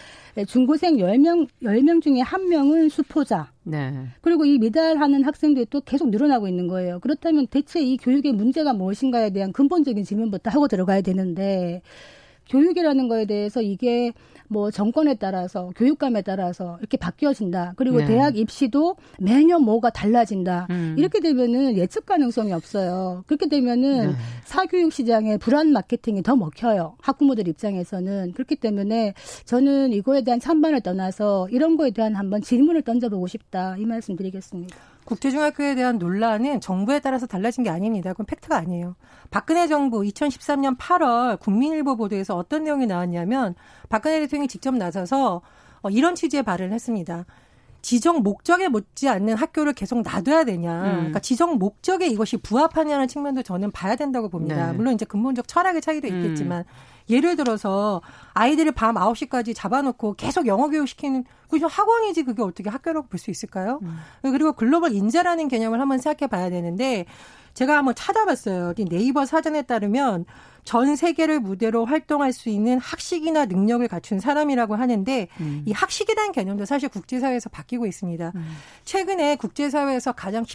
[0.48, 3.52] 중고생 10명 10명 중에 한 명은 수포자.
[3.64, 4.08] 네.
[4.22, 7.00] 그리고 이 미달하는 학생들이 또 계속 늘어나고 있는 거예요.
[7.00, 11.82] 그렇다면 대체 이 교육의 문제가 무엇인가에 대한 근본적인 질문부터 하고 들어가야 되는데
[12.50, 14.12] 교육이라는 거에 대해서 이게
[14.48, 17.74] 뭐 정권에 따라서 교육감에 따라서 이렇게 바뀌어진다.
[17.76, 18.06] 그리고 네.
[18.06, 20.68] 대학 입시도 매년 뭐가 달라진다.
[20.70, 20.96] 음.
[20.98, 23.24] 이렇게 되면은 예측 가능성이 없어요.
[23.28, 24.16] 그렇게 되면은 네.
[24.46, 26.96] 사교육 시장에 불안 마케팅이 더 먹혀요.
[27.02, 29.14] 학부모들 입장에서는 그렇기 때문에
[29.46, 34.97] 저는 이거에 대한 찬반을 떠나서 이런 거에 대한 한번 질문을 던져보고 싶다 이 말씀 드리겠습니다.
[35.08, 38.12] 국제중학교에 대한 논란은 정부에 따라서 달라진 게 아닙니다.
[38.12, 38.96] 그건 팩트가 아니에요.
[39.32, 43.56] 박근혜 정부 2013년 8월 국민일보 보도에서 어떤 내용이 나왔냐면
[43.88, 45.42] 박근혜 대통령이 직접 나서서
[45.82, 47.26] 어, 이런 취지의 발언을 했습니다.
[47.82, 50.84] 지정 목적에 못지 않는 학교를 계속 놔둬야 되냐.
[50.84, 50.96] 음.
[50.96, 54.68] 그러니까 지정 목적에 이것이 부합하냐는 측면도 저는 봐야 된다고 봅니다.
[54.68, 54.74] 네.
[54.74, 56.16] 물론 이제 근본적 철학의 차이도 음.
[56.18, 56.97] 있겠지만 음.
[57.10, 58.02] 예를 들어서
[58.34, 63.32] 아이들을 밤 9시까지 잡아놓고 계속 영어 교육 시키는 그게 학원이지 그게 어떻게 학교라고 볼 수
[63.32, 63.80] 있을까요?
[63.82, 63.98] 음.
[64.22, 67.06] 그리고 글로벌 인재라는 개념을 한번 생각해 봐야 되는데
[67.54, 68.74] 제가 한번 찾아봤어요.
[68.90, 70.26] 네이버 사전에 따르면
[70.64, 75.64] 전 세계를 무대로 활동할 수 있는 학식이나 능력을 갖춘 사람이라고 하는데 음.
[75.66, 78.34] 이 학식이라는 개념도 사실 국제사회에서 바뀌고 있습니다.
[78.36, 78.58] 음.
[78.84, 80.46] 최근에 국제사회에서 가장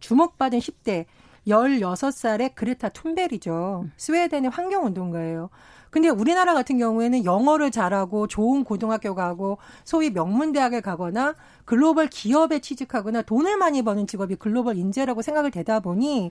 [0.00, 1.04] 주목받은 10대
[1.46, 3.82] 16살의 그레타 툰벨이죠.
[3.84, 3.92] 음.
[3.96, 5.50] 스웨덴의 환경운동가예요.
[5.90, 13.22] 근데 우리나라 같은 경우에는 영어를 잘하고 좋은 고등학교 가고 소위 명문대학에 가거나 글로벌 기업에 취직하거나
[13.22, 16.30] 돈을 많이 버는 직업이 글로벌 인재라고 생각을 되다 보니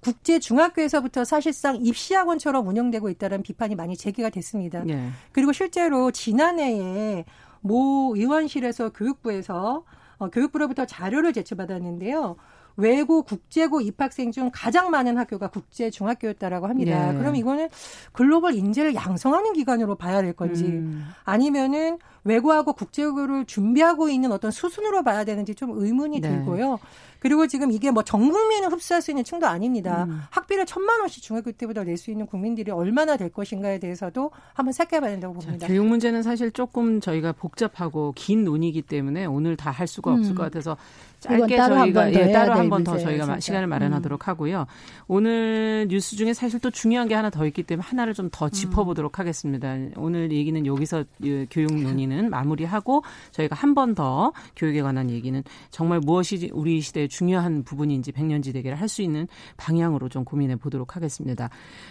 [0.00, 4.82] 국제 중학교에서부터 사실상 입시학원처럼 운영되고 있다는 비판이 많이 제기가 됐습니다.
[4.84, 5.10] 네.
[5.30, 7.24] 그리고 실제로 지난해에
[7.60, 9.84] 모 의원실에서 교육부에서
[10.18, 12.36] 어, 교육부로부터 자료를 제출받았는데요.
[12.76, 17.12] 외고 국제고 입학생 중 가장 많은 학교가 국제 중학교였다라고 합니다.
[17.12, 17.18] 네.
[17.18, 17.68] 그럼 이거는
[18.12, 21.04] 글로벌 인재를 양성하는 기관으로 봐야 될 건지 음.
[21.24, 26.28] 아니면은 외고하고 국제고를 준비하고 있는 어떤 수순으로 봐야 되는지 좀 의문이 네.
[26.28, 26.78] 들고요.
[27.18, 30.04] 그리고 지금 이게 뭐 전 국민을 흡수할 수 있는 층도 아닙니다.
[30.08, 30.20] 음.
[30.30, 35.10] 학비를 천만 원씩 중학교 때보다 낼 수 있는 국민들이 얼마나 될 것인가에 대해서도 한번 생각해봐야
[35.12, 35.58] 된다고 봅니다.
[35.58, 40.32] 자, 교육 문제는 사실 조금 저희가 복잡하고 긴 논의이기 때문에 오늘 다 할 수가 없을
[40.32, 40.34] 음.
[40.36, 40.76] 것 같아서
[41.22, 43.40] 짧게 저희가 예, 따로 한 번 더 저희가 진짜.
[43.40, 44.28] 시간을 마련하도록 음.
[44.28, 44.66] 하고요.
[45.08, 49.18] 오늘 뉴스 중에 사실 또 중요한 게 하나 더 있기 때문에 하나를 좀 더 짚어보도록
[49.18, 49.76] 하겠습니다.
[49.96, 51.04] 오늘 얘기는 여기서
[51.50, 57.62] 교육 논의는 마무리하고 저희가 한 번 더 교육에 관한 얘기는 정말 무엇이 우리 시대의 중요한
[57.62, 61.50] 부분인지 백년지 대계를 할수 있는 방향으로 좀 고민해 보도록 하겠습니다.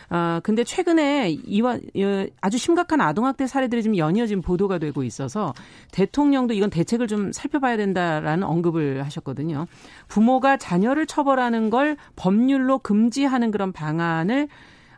[0.09, 1.77] 아 근데 최근에 이와
[2.41, 5.53] 아주 심각한 아동학대 사례들이 지금 연이어진 보도가 되고 있어서
[5.91, 9.67] 대통령도 이건 대책을 좀 살펴봐야 된다라는 언급을 하셨 거든요.
[10.07, 14.47] 부모가 자녀를 처벌하는 걸 법률로 금지하는 그런 방안을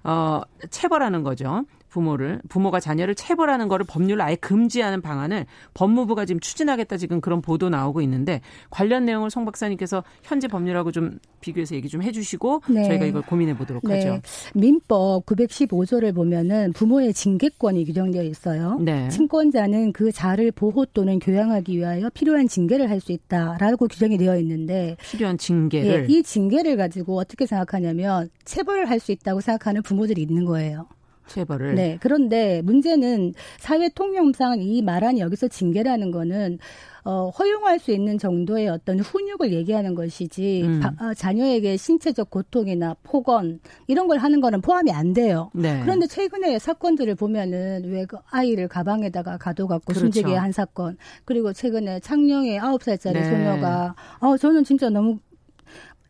[0.03, 1.63] 어, 체벌하는 거죠.
[1.93, 7.69] 부모를 부모가 자녀를 체벌하는 거를 법률로 아예 금지하는 방안을 법무부가 지금 추진하겠다 지금 그런 보도
[7.69, 12.83] 나오고 있는데 관련 내용을 송 박사님께서 현재 법률하고 좀 비교해서 얘기 좀 해주시고 네.
[12.85, 13.95] 저희가 이걸 고민해 보도록 네.
[14.07, 14.21] 하죠.
[14.55, 18.79] 민법 915조를 보면은 부모의 징계권이 규정되어 있어요.
[18.81, 19.07] 네.
[19.09, 24.95] 친권자는 그 자를 보호 또는 교양하기 위하여 필요한 징계를 할 수 있다라고 규정이 되어 있는데
[25.01, 30.45] 필요한 징계를 예, 이 징계를 가지고 어떻게 생각하냐면 체벌을 할 수 있다고 생각하는 부모들이 있는
[30.45, 30.87] 거예요.
[31.27, 31.75] 체벌을.
[31.75, 31.97] 네.
[32.01, 36.59] 그런데 문제는 사회 통념상 이 말안이 여기서 징계라는 거는
[37.05, 40.79] 어, 허용할 수 있는 정도의 어떤 훈육을 얘기하는 것이지 음.
[40.79, 45.51] 바, 아, 자녀에게 신체적 고통이나 폭언 이런 걸 하는 거는 포함이 안 돼요.
[45.53, 45.81] 네.
[45.83, 49.99] 그런데 최근에 사건들을 보면은 왜 그 아이를 가방에다가 가둬갖고 그렇죠.
[50.01, 53.25] 숨지게 한 사건 그리고 최근에 창녕의 아홉 살짜리 네.
[53.29, 55.19] 소녀가 어 저는 진짜 너무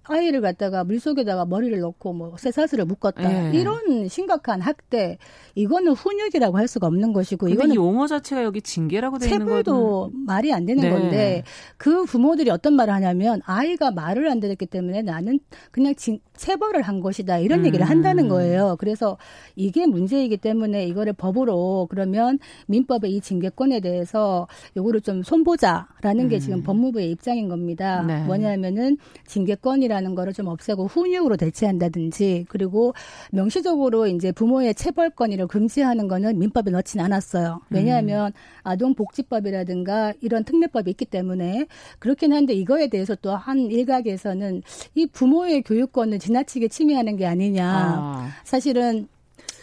[0.06, 3.28] 아이를 갖다가 물속에다가 머리를 넣고 뭐 쇠사슬을 묶었다.
[3.28, 3.52] 네.
[3.54, 5.18] 이런 심각한 학대
[5.56, 10.54] 이거는 훈육이라고 할 수가 없는 것이고 이거는 용어 자체가 여기 징계라고 되어 있는 거도 말이
[10.54, 10.90] 안 되는 네.
[10.90, 11.44] 건데
[11.78, 15.40] 그 부모들이 어떤 말을 하냐면 아이가 말을 안 들었기 때문에 나는
[15.72, 17.66] 그냥 징, 체벌을 한 것이다 이런 음.
[17.66, 18.76] 얘기를 한다는 거예요.
[18.80, 19.18] 그래서
[19.56, 26.30] 이게 문제이기 때문에 이거를 법으로 그러면 민법의 이 징계권에 대해서 요거를 좀 손보자라는 음.
[26.30, 28.04] 게 지금 법무부의 입장인 겁니다.
[28.04, 28.24] 네.
[28.24, 32.94] 뭐냐면은 징계권이라는 거를 좀 없애고 훈육으로 대체한다든지 그리고
[33.32, 37.62] 명시적으로 이제 부모의 체벌권이를 를 금지하는 거는 민법에 넣지는 않았어요.
[37.70, 38.32] 왜냐하면 음.
[38.64, 41.68] 아동복지법이라든가 이런 특례법이 있기 때문에
[42.00, 44.62] 그렇긴 한데 이거에 대해서 또 한 일각에서는
[44.96, 47.70] 이 부모의 교육권을 지나치게 침해하는 게 아니냐.
[47.70, 48.30] 아.
[48.44, 49.08] 사실은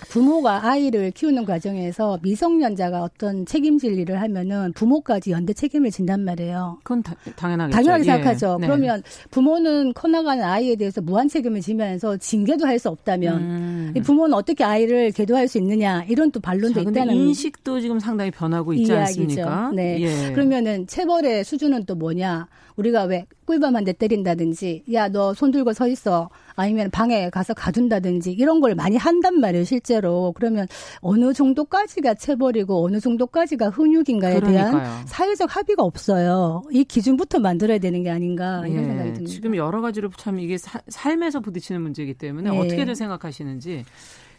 [0.09, 6.79] 부모가 아이를 키우는 과정에서 미성년자가 어떤 책임질 일을 하면은 부모까지 연대 책임을 진단 말이에요.
[6.83, 7.77] 그건 다, 당연하겠죠.
[7.77, 8.05] 당연하게 예.
[8.05, 8.59] 생각하죠.
[8.61, 8.67] 네.
[8.67, 13.95] 그러면 부모는 커나가는 아이에 대해서 무한 책임을 지면서 징계도 할 수 없다면 음.
[14.03, 18.73] 부모는 어떻게 아이를 계도할 수 있느냐 이런 또 반론도 자, 있다는 인식도 지금 상당히 변하고
[18.73, 19.21] 있지 이야기죠.
[19.21, 19.71] 않습니까?
[19.75, 20.01] 네.
[20.01, 20.33] 예.
[20.33, 22.49] 그러면은 체벌의 수준은 또 뭐냐?
[22.81, 28.33] 우리가 왜 꿀밤 한대 때린다든지 야 너 손 들고 서 있어 아니면 방에 가서 가둔다든지
[28.33, 30.67] 이런 걸 많이 한단 말이에요 실제로 그러면
[31.01, 34.71] 어느 정도까지가 체벌이고 어느 정도까지가 훈육인가에 그러니까요.
[34.73, 39.57] 대한 사회적 합의가 없어요 이 기준부터 만들어야 되는 게 아닌가 이런 예, 생각이 듭니다 지금
[39.57, 42.59] 여러 가지로 참 이게 사, 삶에서 부딪히는 문제이기 때문에 예.
[42.59, 43.85] 어떻게들 생각하시는지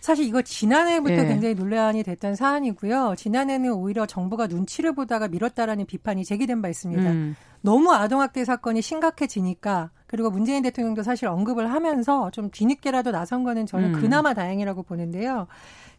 [0.02, 1.28] 사실 이거 지난해부터 네.
[1.28, 3.14] 굉장히 논란이 됐던 사안이고요.
[3.18, 7.04] 지난해는 오히려 정부가 눈치를 보다가 미뤘다라는 비판이 제기된 바 있습니다.
[7.04, 7.36] 음.
[7.62, 13.94] 너무 아동학대 사건이 심각해지니까 그리고 문재인 대통령도 사실 언급을 하면서 좀 뒤늦게라도 나선 거는 저는
[13.94, 14.02] 음.
[14.02, 15.46] 그나마 다행이라고 보는데요.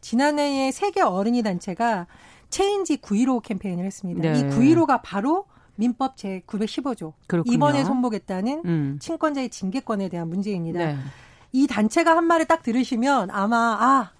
[0.01, 2.09] 지난해에 세계 어른이 단체가
[2.51, 4.33] 체인지 915 캠페인을 했습니다.
[4.33, 4.39] 네.
[4.41, 7.55] 이 915가 바로 민법 제 915조 그렇군요.
[7.55, 8.99] 이번에 손보겠다는 음.
[9.01, 10.87] 친권자의 징계권에 대한 문제입니다.
[10.87, 10.97] 네.
[11.53, 14.11] 이 단체가 한 말을 딱 들으시면 아마 아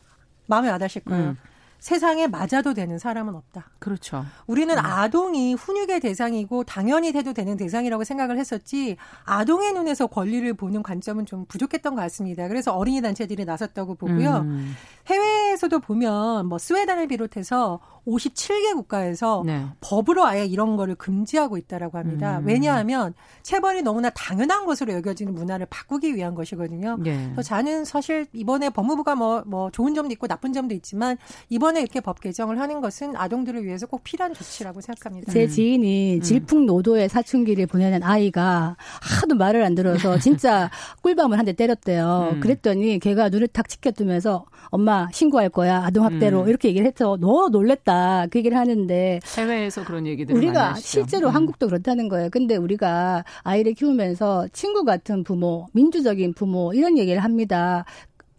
[0.47, 1.31] 마음에 와닿으실 거예요.
[1.31, 1.39] 음.
[1.83, 3.71] 세상에 맞아도 되는 사람은 없다.
[3.81, 4.25] 그렇죠.
[4.47, 4.85] 우리는 음.
[4.85, 11.45] 아동이 훈육의 대상이고 당연히 돼도 되는 대상이라고 생각을 했었지 아동의 눈에서 권리를 보는 관점은 좀
[11.47, 12.47] 부족했던 것 같습니다.
[12.47, 14.43] 그래서 어린이 단체들이 나섰다고 보고요.
[14.45, 14.77] 음.
[15.07, 19.65] 해외에서도 보면 뭐 스웨덴을 비롯해서 57개 국가에서 네.
[19.81, 22.39] 법으로 아예 이런 거를 금지하고 있다라고 합니다.
[22.41, 22.47] 음.
[22.47, 26.97] 왜냐하면 체벌이 너무나 당연한 것으로 여겨지는 문화를 바꾸기 위한 것이거든요.
[26.99, 27.33] 네.
[27.45, 31.17] 저는 사실 이번에 법무부가 뭐, 뭐 좋은 점도 있고 나쁜 점도 있지만
[31.49, 35.33] 이번에 이렇게 법 개정을 하는 것은 아동들을 위해서 꼭 필요한 조치라고 생각합니다.
[35.33, 35.49] 제 음.
[35.49, 36.21] 지인이 음.
[36.21, 40.71] 질풍노도의 사춘기를 보내는 아이가 하도 말을 안 들어서 진짜
[41.03, 42.31] 꿀밤을 한 대 때렸대요.
[42.35, 42.41] 음.
[42.41, 46.49] 그랬더니 걔가 눈을 탁 치켜뜨면서 엄마 신고할 거야 아동학대로 음.
[46.49, 51.35] 이렇게 얘기를 해서 너 놀랬다 그 얘기를 하는데 해외에서 그런 얘기들 우리가 실제로 음.
[51.35, 52.29] 한국도 그렇다는 거예요.
[52.31, 57.85] 근데 우리가 아이를 키우면서 친구 같은 부모, 민주적인 부모 이런 얘기를 합니다.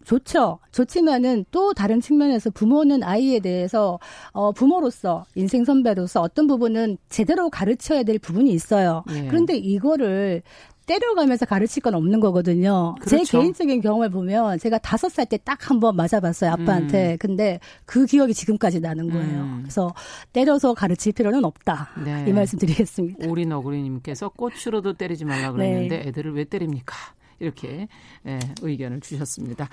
[0.04, 0.58] 좋죠.
[0.70, 3.98] 좋지만은 또 다른 측면에서 부모는 아이에 대해서
[4.32, 9.02] 어 부모로서 인생 선배로서 어떤 부분은 제대로 가르쳐야 될 부분이 있어요.
[9.10, 9.26] 예.
[9.28, 10.42] 그런데 이거를
[10.86, 12.94] 때려가면서 가르칠 건 없는 거거든요.
[13.00, 13.24] 그렇죠.
[13.24, 17.12] 제 개인적인 경험을 보면 제가 다섯 살 때 딱 한 번 맞아봤어요 아빠한테.
[17.12, 17.18] 음.
[17.18, 19.40] 근데 그 기억이 지금까지 나는 거예요.
[19.42, 19.58] 음.
[19.62, 19.92] 그래서
[20.32, 21.90] 때려서 가르칠 필요는 없다.
[22.04, 22.24] 네.
[22.28, 23.28] 이 말씀드리겠습니다.
[23.28, 26.08] 오리 너구리님께서 꽃으로도 때리지 말라 그랬는데 네.
[26.08, 26.94] 애들을 왜 때립니까?
[27.40, 27.88] 이렇게
[28.26, 29.68] 예, 의견을 주셨습니다.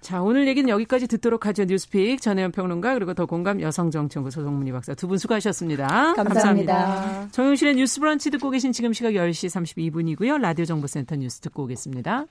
[0.00, 1.64] 자, 오늘 얘기는 여기까지 듣도록 하죠.
[1.64, 5.86] 뉴스픽 전혜연 평론가 그리고 더 공감 여성정치연구 소송문희 박사 두 분 수고하셨습니다.
[6.14, 6.24] 감사합니다.
[6.24, 7.28] 감사합니다.
[7.32, 10.38] 정용실의 뉴스 브런치 듣고 계신 지금 시각 10시 32분이고요.
[10.40, 12.26] 라디오 정보센터 뉴스 듣고 오겠습니다.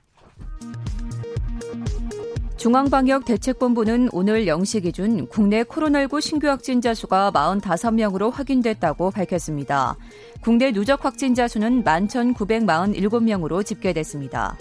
[2.56, 9.96] 중앙방역대책본부는 오늘 0시 기준 국내 코로나19 신규 확진자 수가 45명으로 확인됐다고 밝혔습니다.
[10.40, 14.56] 국내 누적 확진자 수는 11,947명으로 집계됐습니다.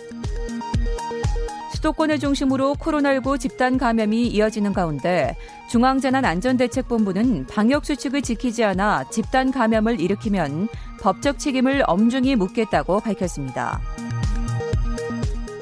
[1.78, 5.36] 수도권을 중심으로 코로나19 집단 감염이 이어지는 가운데
[5.70, 10.70] 중앙재난안전대책본부는 방역수칙을 지키지 않아 집단 감염을 일으키면
[11.02, 13.80] 법적 책임을 엄중히 묻겠다고 밝혔습니다.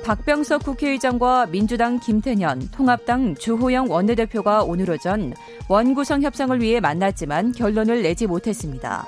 [0.06, 5.34] 박병석 국회의장과 민주당 김태년, 통합당 주호영 원내대표가 오늘 오전
[5.68, 9.06] 원구성 협상을 위해 만났지만 결론을 내지 못했습니다.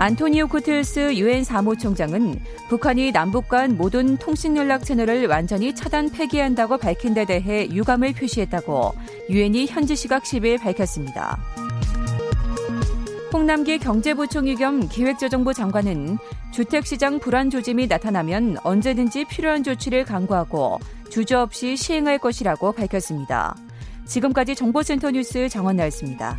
[0.00, 7.14] 안토니오 구테스 유엔 사무총장은 북한이 남북 간 모든 통신 연락 채널을 완전히 차단 폐기한다고 밝힌
[7.14, 8.92] 데 대해 유감을 표시했다고
[9.28, 11.36] 유엔이 현지 시각 10일 밝혔습니다.
[13.32, 16.18] 홍남기 경제부총리 겸 기획재정부 장관은
[16.52, 20.78] 주택시장 불안 조짐이 나타나면 언제든지 필요한 조치를 강구하고
[21.10, 23.56] 주저 없이 시행할 것이라고 밝혔습니다.
[24.06, 26.38] 지금까지 정보센터 뉴스 정원나였습니다.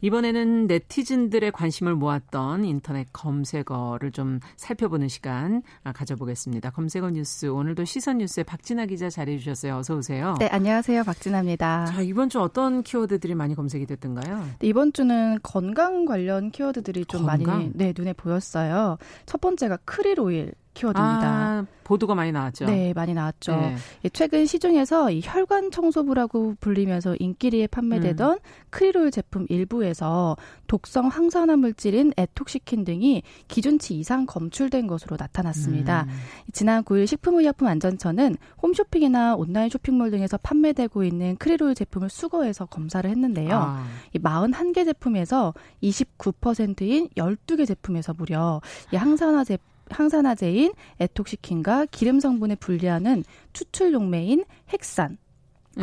[0.00, 6.70] 이번에는 네티즌들의 관심을 모았던 인터넷 검색어를 좀 살펴보는 시간 아, 가져보겠습니다.
[6.70, 9.76] 검색어 뉴스 오늘도 시선 뉴스에 박진아 기자 자리해 주셨어요.
[9.76, 10.34] 어서 오세요.
[10.38, 11.04] 네, 안녕하세요.
[11.04, 11.86] 박진아입니다.
[11.86, 14.44] 자, 이번 주 어떤 키워드들이 많이 검색이 됐던가요?
[14.58, 17.58] 네, 이번 주는 건강 관련 키워드들이 좀 건강?
[17.58, 18.98] 많이 네, 눈에 보였어요.
[19.24, 21.26] 첫 번째가 크릴 오일 키워드입니다.
[21.26, 22.66] 아, 보도가 많이 나왔죠.
[22.66, 23.56] 네, 많이 나왔죠.
[23.56, 23.76] 네.
[24.04, 28.38] 예, 최근 시중에서 이 혈관 청소부라고 불리면서 인기리에 판매되던 음.
[28.70, 30.36] 크리롤 제품 일부에서
[30.66, 36.06] 독성 항산화 물질인 에톡시킨 등이 기준치 이상 검출된 것으로 나타났습니다.
[36.08, 36.14] 음.
[36.52, 43.54] 지난 9일 식품의약품안전처는 홈쇼핑이나 온라인 쇼핑몰 등에서 판매되고 있는 크리롤 제품을 수거해서 검사를 했는데요.
[43.54, 43.86] 아.
[44.12, 48.60] 이 41개 제품에서 29%인 12개 제품에서 무려
[48.92, 55.25] 이 항산화 제품 항산화제인 에톡시킨과 기름 성분에 분리하는 추출 용매인 핵산 네.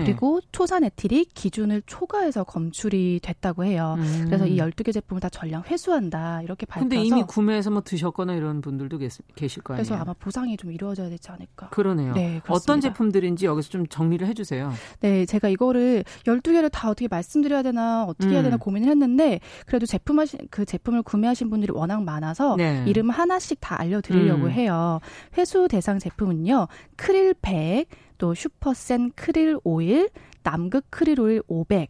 [0.02, 3.96] 그리고 초산 에틸이 기준을 초과해서 검출이 됐다고 해요.
[4.00, 4.24] 음.
[4.26, 6.42] 그래서 이 12개 제품을 다 전량 회수한다.
[6.42, 8.98] 이렇게 밝혀서 근데 이미 구매해서 뭐 드셨거나 이런 분들도
[9.36, 9.86] 계실 거 아니에요.
[9.86, 11.70] 그래서 아마 보상이 좀 이루어져야 되지 않을까.
[11.70, 12.14] 그러네요.
[12.14, 14.72] 네, 어떤 제품들인지 여기서 좀 정리를 해 주세요.
[15.02, 18.60] 네, 제가 이거를 12개를 다 어떻게 말씀드려야 되나 어떻게 해야 되나 음.
[18.60, 22.84] 고민을 했는데 그래도 제품 하신 그 제품을 구매하신 분들이 워낙 많아서 네.
[22.88, 24.52] 이름 하나씩 다 알려 드리려고 음.
[24.52, 25.00] 해요.
[25.38, 26.68] 회수 대상 제품은요.
[26.96, 27.86] 크릴 백,
[28.24, 30.10] 또 슈퍼센 크릴 오일,
[30.44, 31.90] 남극 크릴 오일 500,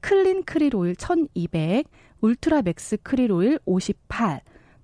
[0.00, 1.84] 클린 크릴 오일 1200,
[2.20, 4.40] 울트라 맥스 크릴 오일 58,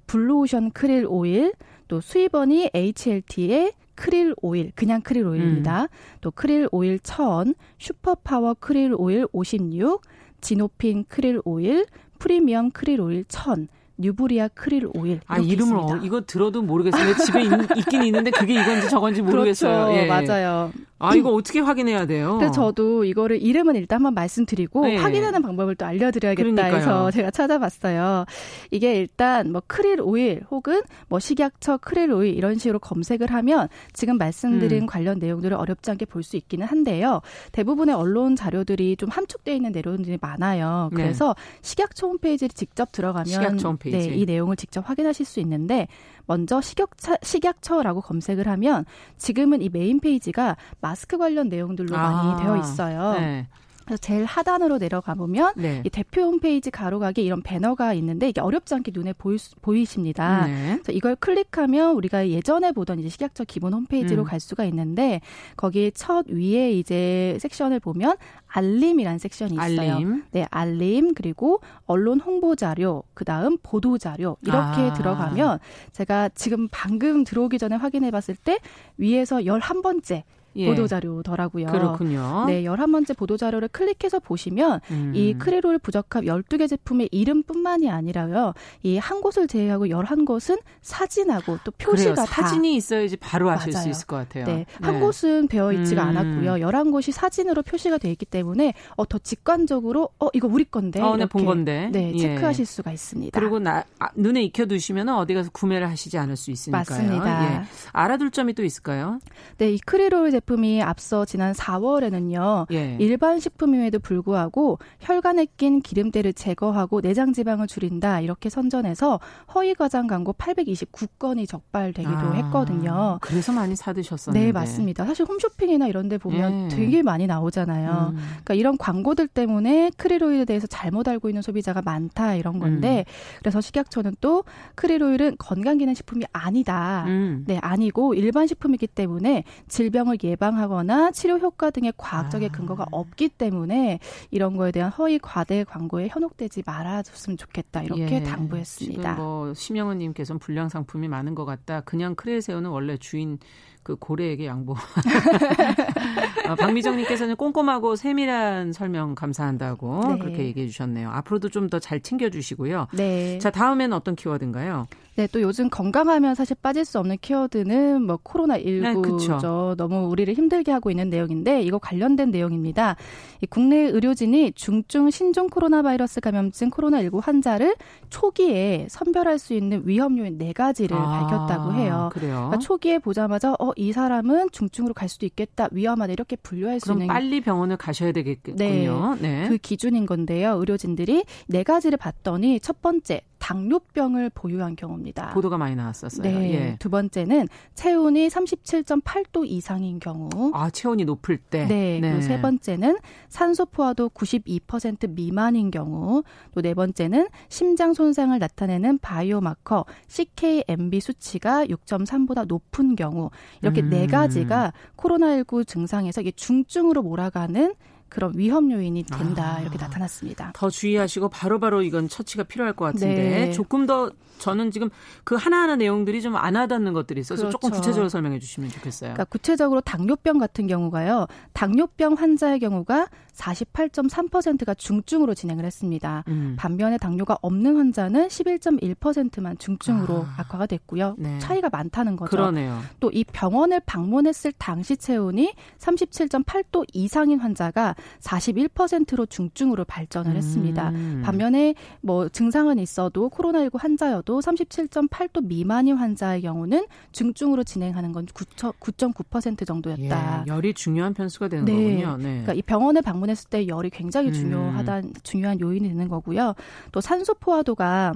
[0.06, 1.52] 블루오션 크릴 오일,
[1.88, 5.82] 또 수입원이 HLT의 크릴 오일, 그냥 크릴 오일입니다.
[5.82, 5.88] 음.
[6.20, 10.00] 또 크릴 오일 1000, 슈퍼파워 크릴 오일 56,
[10.42, 11.86] 지노핀 크릴 오일,
[12.20, 15.20] 프리미엄 크릴 오일 1000, 뉴브리아 크릴 오일.
[15.26, 17.14] 아 이름을 어, 이거 들어도 모르겠어요.
[17.16, 17.48] 집에 있,
[17.88, 19.86] 긴 있는데 그게 이건지 저건지 모르겠어요.
[19.86, 19.98] 그렇죠.
[19.98, 20.06] 예.
[20.06, 20.72] 맞아요.
[21.00, 22.36] 아 이거 어떻게 확인해야 돼요?
[22.38, 24.96] 그래서 저도 이거를 이름은 일단 한번 말씀드리고 네.
[24.96, 26.76] 확인하는 방법을 또 알려드려야겠다 그러니까요.
[26.76, 28.24] 해서 제가 찾아봤어요.
[28.70, 34.18] 이게 일단 뭐 크릴 오일 혹은 뭐 식약처 크릴 오일 이런 식으로 검색을 하면 지금
[34.18, 34.86] 말씀드린 음.
[34.86, 37.20] 관련 내용들을 어렵지 않게 볼 수 있기는 한데요.
[37.52, 40.88] 대부분의 언론 자료들이 좀 함축되어 있는 내용들이 많아요.
[40.92, 41.02] 네.
[41.02, 41.58] 그래서 네.
[41.60, 44.08] 식약처 홈페이지를 직접 들어가면 식약처 홈페이지.
[44.08, 45.86] 네, 이 내용을 직접 확인하실 수 있는데
[46.26, 48.84] 먼저 식약처, 식약처라고 검색을 하면
[49.16, 53.12] 지금은 이 메인 페이지가 마스크 관련 내용들로 아, 많이 되어 있어요.
[53.12, 53.48] 네.
[53.84, 55.82] 그래서 제일 하단으로 내려가 보면 네.
[55.84, 60.46] 이 대표 홈페이지 바로가기 이런 배너가 있는데 이게 어렵지 않게 눈에 보이, 보이십니다.
[60.46, 60.72] 네.
[60.74, 64.24] 그래서 이걸 클릭하면 우리가 예전에 보던 이제 식약처 기본 홈페이지로 음.
[64.24, 65.20] 갈 수가 있는데
[65.56, 68.16] 거기 첫 위에 이제 섹션을 보면
[68.46, 69.94] 알림이라는 섹션이 있어요.
[69.94, 70.24] 알림.
[70.30, 74.92] 네, 알림 그리고 언론 홍보 자료, 그다음 보도 자료 이렇게 아.
[74.92, 75.58] 들어가면
[75.92, 78.58] 제가 지금 방금 들어오기 전에 확인해 봤을 때
[78.96, 80.22] 위에서 11번째
[80.56, 80.66] 예.
[80.66, 81.66] 보도자료더라고요.
[81.66, 82.44] 그렇군요.
[82.46, 85.12] 네, 11번째 보도자료를 클릭해서 보시면 음.
[85.14, 88.54] 이 크리롤 부적합 12개 제품의 이름뿐만이 아니라요.
[88.82, 92.26] 이 한 곳을 제외하고 11곳은 사진하고 또 표시가 그래요.
[92.26, 93.82] 사진이 있어야지 바로 아실 맞아요.
[93.82, 94.44] 수 있을 것 같아요.
[94.46, 94.54] 네.
[94.54, 94.66] 네.
[94.80, 96.08] 한 곳은 되어 있지가 음.
[96.16, 96.66] 않았고요.
[96.66, 101.00] 11곳이 사진으로 표시가 되어 있기 때문에 어, 더 직관적으로 어, 이거 우리 건데.
[101.00, 101.90] 어, 네, 본 건데.
[101.92, 102.18] 네, 예.
[102.18, 103.38] 체크하실 수가 있습니다.
[103.38, 106.80] 그리고 나, 아, 눈에 익혀 두시면 어디 가서 구매를 하시지 않을 수 있으니까요.
[106.88, 107.44] 맞습니다.
[107.60, 107.62] 예.
[107.92, 109.18] 알아둘 점이 또 있을까요?
[109.58, 112.66] 네, 이 크리롤 제품 제품이 앞서 지난 4월에는요.
[112.72, 112.96] 예.
[113.00, 119.20] 일반 식품임에도 불구하고 혈관에 낀 기름때를 제거하고 내장 지방을 줄인다 이렇게 선전해서
[119.54, 123.18] 허위 과장 광고 829건이 적발되기도 아, 했거든요.
[123.20, 124.46] 그래서 많이 사드셨었는데.
[124.46, 125.04] 네, 맞습니다.
[125.04, 126.76] 사실 홈쇼핑이나 이런 데 보면 예.
[126.76, 128.12] 되게 많이 나오잖아요.
[128.14, 128.16] 음.
[128.28, 133.38] 그러니까 이런 광고들 때문에 크릴오일에 대해서 잘못 알고 있는 소비자가 많다 이런 건데 음.
[133.40, 137.04] 그래서 식약처는 또 크릴오일은 건강기능식품이 아니다.
[137.06, 137.44] 음.
[137.46, 142.52] 네, 아니고 일반 식품이기 때문에 질병을 예 예방하거나 치료 효과 등의 과학적인 아.
[142.52, 143.98] 근거가 없기 때문에
[144.30, 148.22] 이런 거에 대한 허위 과대 광고에 현혹되지 말아줬으면 좋겠다 이렇게 예.
[148.22, 149.14] 당부했습니다.
[149.14, 151.80] 지금 뭐 심영은님께서는 불량 상품이 많은 것 같다.
[151.82, 153.38] 그냥 크레새우는 원래 주인
[153.84, 154.72] 그 고래에게 양보.
[154.72, 154.76] 어,
[156.56, 160.18] 박미정님께서는 꼼꼼하고 세밀한 설명 감사한다고 네.
[160.18, 161.10] 그렇게 얘기해 주셨네요.
[161.10, 162.88] 앞으로도 좀 더 잘 챙겨주시고요.
[162.94, 163.38] 네.
[163.38, 164.86] 자 다음에는 어떤 키워드인가요?
[165.16, 169.70] 네, 또 요즘 건강하면 사실 빠질 수 없는 키워드는 뭐 코로나 19죠.
[169.70, 172.96] 네, 너무 우리를 힘들게 하고 있는 내용인데 이거 관련된 내용입니다.
[173.40, 177.76] 이 국내 의료진이 중증 신종 코로나 바이러스 감염증 코로나 19 환자를
[178.10, 182.10] 초기에 선별할 수 있는 위험 요인 네 가지를 아, 밝혔다고 해요.
[182.12, 182.34] 그래요?
[182.48, 187.40] 그러니까 초기에 보자마자 어이 사람은 중증으로 갈 수도 있겠다, 위험하다 이렇게 분류할 수 있는 빨리
[187.40, 188.56] 병원을 가셔야 되겠군요.
[188.56, 188.88] 네,
[189.20, 189.48] 네.
[189.48, 190.54] 그 기준인 건데요.
[190.54, 195.34] 의료진들이 네 가지를 봤더니 첫 번째 당뇨병을 보유한 경우입니다.
[195.34, 196.22] 보도가 많이 나왔었어요.
[196.22, 196.54] 네.
[196.54, 196.76] 예.
[196.78, 200.30] 두 번째는 체온이 37.8도 이상인 경우.
[200.54, 201.66] 아, 체온이 높을 때.
[201.66, 202.00] 네.
[202.00, 202.22] 네.
[202.22, 202.96] 세 번째는
[203.28, 206.22] 산소 포화도 92% 미만인 경우.
[206.54, 213.28] 또 네 번째는 심장 손상을 나타내는 바이오마커 CKMB 수치가 6.3보다 높은 경우.
[213.60, 213.90] 이렇게 네 음.
[213.90, 217.74] 네 가지가 코로나19 증상에서 이게 중증으로 몰아가는
[218.14, 220.52] 그런 위험 요인이 된다 아, 이렇게 나타났습니다.
[220.54, 223.52] 더 주의하시고 바로바로 바로 이건 처치가 필요할 것 같은데 네.
[223.52, 224.90] 조금 더 저는 지금
[225.24, 227.52] 그 하나하나 내용들이 좀 안 와닿는 것들이 있어서 그렇죠.
[227.52, 229.14] 조금 구체적으로 설명해 주시면 좋겠어요.
[229.14, 231.26] 그러니까 구체적으로 당뇨병 같은 경우가요.
[231.52, 236.24] 당뇨병 환자의 경우가 48.3%가 중증으로 진행을 했습니다.
[236.28, 236.54] 음.
[236.58, 240.34] 반면에 당뇨가 없는 환자는 11.1%만 중증으로 아.
[240.38, 241.14] 악화가 됐고요.
[241.18, 241.38] 네.
[241.38, 242.30] 차이가 많다는 거죠.
[242.30, 242.80] 그러네요.
[243.00, 250.90] 또 이 병원을 방문했을 당시 체온이 37.8도 이상인 환자가 41%로 중증으로 발전을 했습니다.
[250.90, 251.22] 음.
[251.24, 260.44] 반면에 뭐 증상은 있어도 코로나19 환자여도 37.8도 미만인 환자의 경우는 중증으로 진행하는 건 9.9% 정도였다.
[260.46, 261.72] 예, 열이 중요한 편수가 되는 네.
[261.72, 262.16] 거군요.
[262.16, 262.22] 네.
[262.24, 264.32] 그러니까 이 병원에 방문했을 때 열이 굉장히 음.
[264.32, 265.12] 중요하다 음.
[265.22, 266.54] 중요한 요인이 되는 거고요.
[266.92, 268.14] 또 산소 포화도가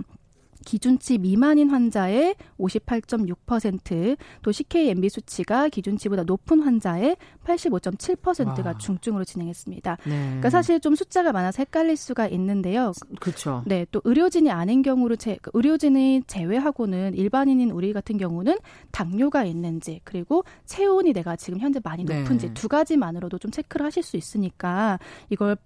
[0.68, 8.76] 기준치 미만인 환자의 58.6%, 또 CKMB 수치가 기준치보다 높은 환자의 85.7%가 와.
[8.76, 9.96] 중증으로 진행했습니다.
[10.04, 10.10] 네.
[10.10, 12.92] 그러니까 사실 좀 숫자가 많아서 헷갈릴 수가 있는데요.
[13.18, 13.62] 그렇죠.
[13.64, 18.58] 네, 또 의료진이 아닌 경우로 제, 그 의료진이 제외하고는 일반인인 우리 같은 경우는
[18.92, 22.20] 당뇨가 있는지 그리고 체온이 내가 지금 현재 많이 네.
[22.20, 22.52] 높은지 네.
[22.52, 24.98] 두 가지만으로도 좀 체크를 하실 수 있으니까
[25.30, 25.56] 이걸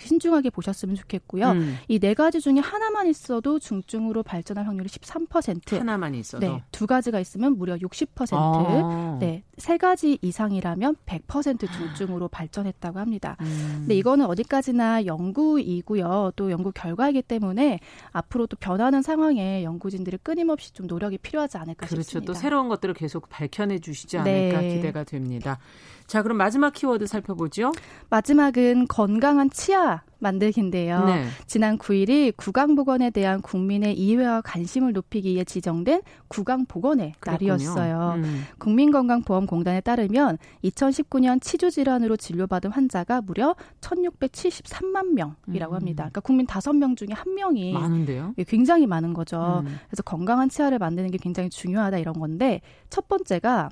[0.00, 1.50] 신중하게 보셨으면 좋겠고요.
[1.50, 1.76] 음.
[1.88, 5.78] 이네 가지 중에 하나만 있어도 중증으로 발전할 확률이 13%.
[5.78, 6.46] 하나만 있어도.
[6.46, 6.62] 네.
[6.72, 8.28] 두 가지가 있으면 무려 60%.
[8.32, 9.16] 아.
[9.20, 9.42] 네.
[9.58, 13.36] 세 가지 이상이라면 100% 중증으로 발전했다고 합니다.
[13.40, 13.76] 음.
[13.80, 16.32] 근데 이거는 어디까지나 연구이고요.
[16.36, 17.80] 또 연구 결과이기 때문에
[18.12, 22.02] 앞으로 또 변하는 상황에 연구진들이 끊임없이 좀 노력이 필요하지 않을까 그렇죠.
[22.02, 22.32] 싶습니다.
[22.32, 24.76] 또 새로운 것들을 계속 밝혀내 주시지 않을까 네.
[24.76, 25.58] 기대가 됩니다.
[26.06, 27.72] 자, 그럼 마지막 키워드 살펴보죠.
[28.10, 31.04] 마지막은 건강한 치아 만들기인데요.
[31.04, 31.26] 네.
[31.46, 38.14] 지난 9일이 구강보건에 대한 국민의 이해와 관심을 높이기 위해 지정된 구강보건의 날이었어요.
[38.16, 38.44] 음.
[38.58, 45.76] 국민건강보험공단에 따르면 2019년 치주질환으로 진료받은 환자가 무려 1,673만 명이라고 음.
[45.76, 46.04] 합니다.
[46.04, 48.34] 그러니까 국민 5명 중에 1명이 많은데요?
[48.48, 49.62] 굉장히 많은 거죠.
[49.66, 49.78] 음.
[49.88, 53.68] 그래서 건강한 치아를 만드는 게 굉장히 중요하다 이런 건데 첫 번째가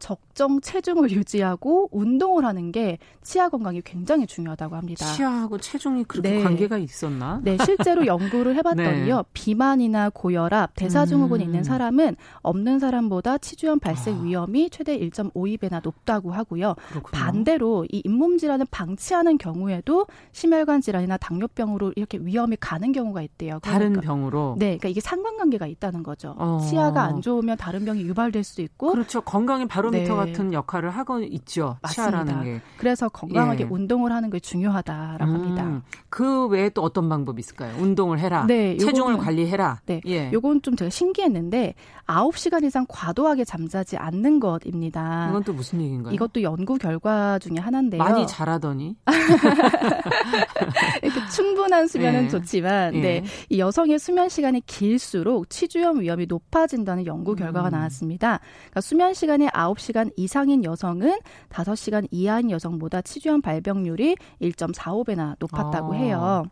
[0.00, 5.06] 적정 체중을 유지하고 운동을 하는 게 치아 건강이 굉장히 중요하다고 합니다.
[5.06, 6.42] 치아하고 체중이 그렇게 네.
[6.42, 7.40] 관계가 있었나?
[7.44, 9.16] 네, 실제로 연구를 해봤더니요.
[9.16, 9.22] 네.
[9.32, 11.46] 비만이나 고혈압, 대사증후군이 음.
[11.46, 14.22] 있는 사람은 없는 사람보다 치주염 발생 아.
[14.22, 16.74] 위험이 최대 1.52배나 높다고 하고요.
[16.88, 17.10] 그렇군요.
[17.12, 23.60] 반대로 이 잇몸 질환을 방치하는 경우에도 심혈관 질환이나 당뇨병으로 이렇게 위험이 가는 경우가 있대요.
[23.60, 24.56] 그러니까, 다른 병으로?
[24.58, 26.34] 네, 그러니까 이게 상관관계가 있다는 거죠.
[26.38, 26.60] 어.
[26.68, 29.20] 치아가 안 좋으면 다른 병이 유발될 수 있고 그렇죠.
[29.20, 30.32] 건강에 바로 바로미터 네.
[30.32, 31.76] 같은 역할을 하고 있죠.
[31.82, 32.42] 맞습니다.
[32.42, 32.60] 게.
[32.76, 33.68] 그래서 건강하게 예.
[33.68, 35.82] 운동을 하는 게 중요하다라고 음, 합니다.
[36.08, 37.74] 그 외에 또 어떤 방법이 있을까요?
[37.78, 38.44] 운동을 해라.
[38.46, 39.80] 네, 체중을 관리해라.
[39.86, 40.00] 네.
[40.06, 40.30] 예.
[40.32, 41.74] 요건 좀 제가 신기했는데
[42.06, 45.28] 9시간 이상 과도하게 잠자지 않는 것입니다.
[45.30, 46.14] 이건 또 무슨 얘기인가요?
[46.14, 48.02] 이것도 연구 결과 중에 하나인데요.
[48.02, 48.96] 많이 자라더니.
[51.32, 52.28] 충분한 수면은 예.
[52.28, 53.00] 좋지만 예.
[53.00, 53.24] 네.
[53.48, 57.72] 이 여성의 수면 시간이 길수록 치주염 위험이 높아진다는 연구 결과가 음.
[57.72, 58.40] 나왔습니다.
[58.70, 61.18] 그러니까 수면 시간이 9 9시간 이상인 여성은
[61.48, 65.96] 5시간 이하인 여성보다 치주염 발병률이 1.45배나 높았다고 아.
[65.96, 66.44] 해요.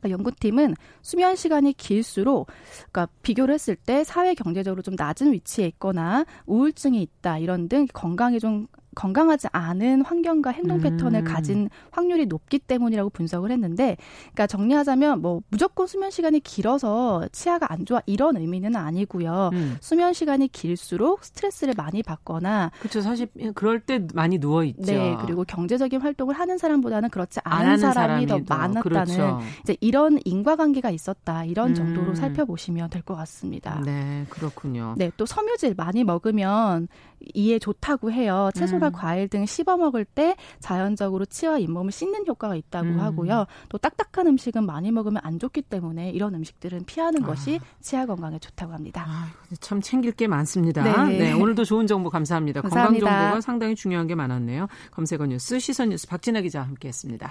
[0.00, 2.46] 그러니까 연구팀은 수면 시간이 길수록
[2.90, 8.38] 그러니까 비교를 했을 때 사회 경제적으로 좀 낮은 위치에 있거나 우울증이 있다 이런 등 건강에
[8.38, 11.24] 좀 건강하지 않은 환경과 행동 패턴을 음.
[11.24, 13.96] 가진 확률이 높기 때문이라고 분석을 했는데,
[14.32, 19.50] 그러니까 정리하자면 뭐 무조건 수면 시간이 길어서 치아가 안 좋아 이런 의미는 아니고요.
[19.52, 19.76] 음.
[19.80, 23.00] 수면 시간이 길수록 스트레스를 많이 받거나, 그렇죠.
[23.00, 24.82] 사실 그럴 때 많이 누워 있죠.
[24.92, 29.40] 네, 그리고 경제적인 활동을 하는 사람보다는 그렇지 않은 사람이, 더 많았다는 그렇죠.
[29.62, 32.14] 이제 이런 인과관계가 있었다 이런 정도로 음.
[32.16, 33.80] 살펴보시면 될 것 같습니다.
[33.86, 34.94] 네, 그렇군요.
[34.98, 36.88] 네, 또 섬유질 많이 먹으면
[37.34, 38.50] 이에 좋다고 해요.
[38.54, 38.92] 채소 나 음.
[38.92, 43.00] 과일 등 씹어 먹을 때 자연적으로 치와 잇몸을 씻는 효과가 있다고 음.
[43.00, 43.46] 하고요.
[43.68, 47.26] 또 딱딱한 음식은 많이 먹으면 안 좋기 때문에 이런 음식들은 피하는 아.
[47.26, 49.04] 것이 치아 건강에 좋다고 합니다.
[49.06, 49.28] 아,
[49.60, 50.82] 참 챙길 게 많습니다.
[50.82, 51.18] 네.
[51.18, 51.32] 네.
[51.32, 52.62] 오늘도 좋은 정보 감사합니다.
[52.62, 53.04] 감사합니다.
[53.04, 54.68] 건강 정보가 상당히 중요한 게 많았네요.
[54.90, 57.30] 검색어 뉴스 시선 뉴스 박진아 기자 함께했습니다.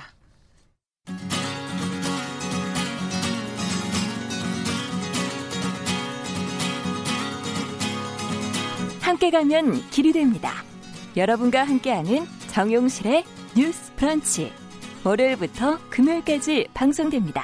[9.02, 10.52] 함께 가면 길이 됩니다.
[11.18, 13.24] 여러분과 함께하는 정용실의
[13.58, 14.52] 뉴스 브런치.
[15.04, 17.44] 월요일부터 금요일까지 방송됩니다.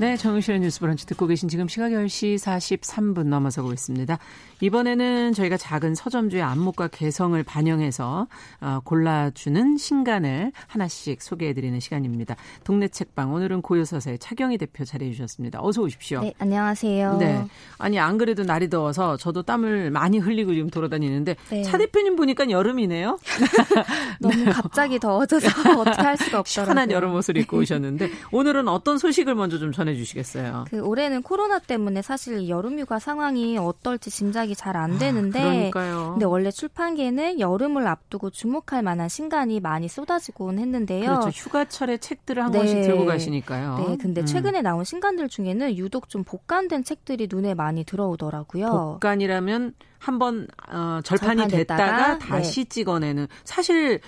[0.00, 4.18] 네, 정용실의 뉴스 브런치 듣고 계신 지금 시각 10시 43분 넘어서고 있습니다.
[4.62, 8.26] 이번에는 저희가 작은 서점주의 안목과 개성을 반영해서
[8.62, 12.36] 어, 골라주는 신간을 하나씩 소개해드리는 시간입니다.
[12.64, 15.58] 동네 책방 오늘은 고요서사의 차경희 대표 자리해 주셨습니다.
[15.62, 16.22] 어서 오십시오.
[16.22, 17.18] 네, 안녕하세요.
[17.18, 17.44] 네,
[17.76, 21.62] 아니 안 그래도 날이 더워서 저도 땀을 많이 흘리고 지금 돌아다니는데 네.
[21.62, 23.18] 차 대표님 보니까 여름이네요.
[24.18, 25.48] 너무 갑자기 더워져서
[25.78, 26.44] 어떻게 할 수가 없더라고요.
[26.46, 30.64] 시원한 여름 옷을 입고 오셨는데 오늘은 어떤 소식을 먼저 좀 전해 전해주시겠어요?
[30.68, 36.10] 그 올해는 코로나 때문에 사실 여름휴가 상황이 어떨지 짐작이 잘 안 되는데, 아, 그러니까요.
[36.12, 41.06] 근데 원래 출판계는 여름을 앞두고 주목할 만한 신간이 많이 쏟아지곤 했는데요.
[41.06, 41.28] 그렇죠.
[41.28, 42.58] 휴가철에 책들을 한 네.
[42.58, 43.78] 권씩 들고 가시니까요.
[43.78, 44.26] 네, 근데 음.
[44.26, 48.70] 최근에 나온 신간들 중에는 유독 좀 복간된 책들이 눈에 많이 들어오더라고요.
[48.70, 52.68] 복간이라면 한번 어, 절판이 됐다가 다시 네.
[52.68, 54.00] 찍어내는 사실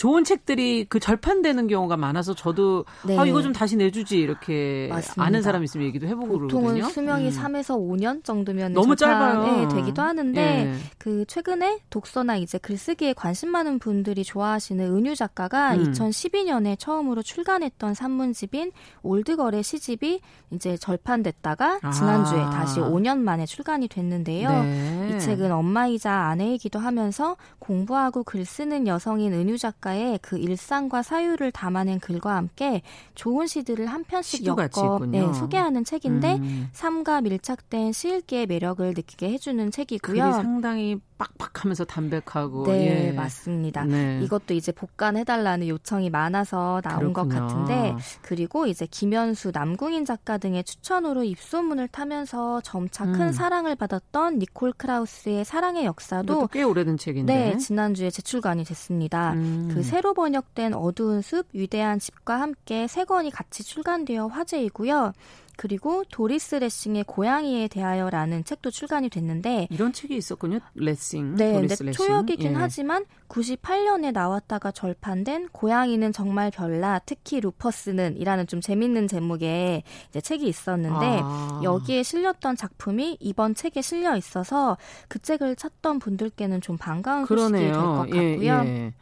[0.00, 3.18] 좋은 책들이 그 절판되는 경우가 많아서 저도 네.
[3.18, 5.22] 아 이거 좀 다시 내주지 이렇게 맞습니다.
[5.22, 6.84] 아는 사람 있으면 얘기도 해보고 보통은 그러거든요.
[6.88, 7.30] 수명이 음.
[7.30, 9.68] 3에서 5년 정도면 너무 짧아요.
[9.68, 10.74] 되기도 하는데 네.
[10.96, 15.92] 그 최근에 독서나 이제 글쓰기에 관심 많은 분들이 좋아하시는 은유 작가가 음.
[15.92, 18.72] 2012년에 처음으로 출간했던 산문집인
[19.02, 20.22] 올드걸의 시집이
[20.52, 21.90] 이제 절판됐다가 아.
[21.90, 24.48] 지난주에 다시 5년 만에 출간이 됐는데요.
[24.62, 25.12] 네.
[25.12, 31.50] 이 책은 엄마이자 아내이기도 하면서 공부하고 글 쓰는 여성인 은유 작가 작가의 그 일상과 사유를
[31.52, 32.82] 담아낸 글과 함께
[33.14, 36.68] 좋은 시들을 한 편씩 엮어 네, 소개하는 책인데 음.
[36.72, 40.32] 삶과 밀착된 시읽기의 매력을 느끼게 해주는 책이고요.
[40.32, 43.12] 상당히 빡빡하면서 담백하고 네 예.
[43.12, 43.84] 맞습니다.
[43.84, 44.20] 네.
[44.22, 47.12] 이것도 이제 복간해달라는 요청이 많아서 나온 그렇군요.
[47.12, 53.12] 것 같은데 그리고 이제 김현수 남궁인 작가 등의 추천으로 입소문을 타면서 점차 음.
[53.12, 59.34] 큰 사랑을 받았던 니콜 크라우스의 사랑의 역사도 꽤 오래된 책인데 네 지난주에 재출간이 됐습니다.
[59.34, 59.70] 음.
[59.74, 65.12] 그 새로 번역된 어두운 숲 위대한 집과 함께 세 권이 같이 출간되어 화제이고요.
[65.60, 70.60] 그리고 도리스 레싱의 고양이에 대하여라는 책도 출간이 됐는데 이런 책이 있었군요.
[70.74, 71.34] 레싱.
[71.34, 72.54] 네, 근데 초역이긴 예.
[72.54, 79.82] 하지만 98년에 나왔다가 절판된 고양이는 정말 별나 특히 루퍼스는 이라는 좀 재밌는 제목의
[80.22, 81.60] 책이 있었는데 아.
[81.62, 87.72] 여기에 실렸던 작품이 이번 책에 실려 있어서 그 책을 찾던 분들께는 좀 반가운 소식이 될
[87.72, 88.22] 것 같고요.
[88.22, 88.94] 예, 예.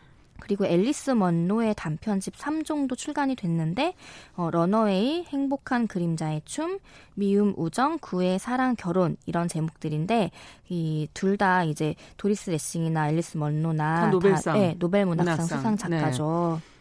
[0.49, 3.94] 그리고 앨리스 먼로의 단편집 3종도 출간이 됐는데
[4.34, 6.78] 어, 러너웨이, 행복한 그림자의 춤,
[7.14, 10.30] 미움, 우정, 구애, 사랑, 결혼 이런 제목들인데
[10.70, 15.59] 이 둘 다 이제 도리스 레싱이나 앨리스 먼로나 노벨상, 다, 네, 노벨 문학상, 문학상.
[15.59, 16.61] 수상 작가죠.
[16.64, 16.78] 네.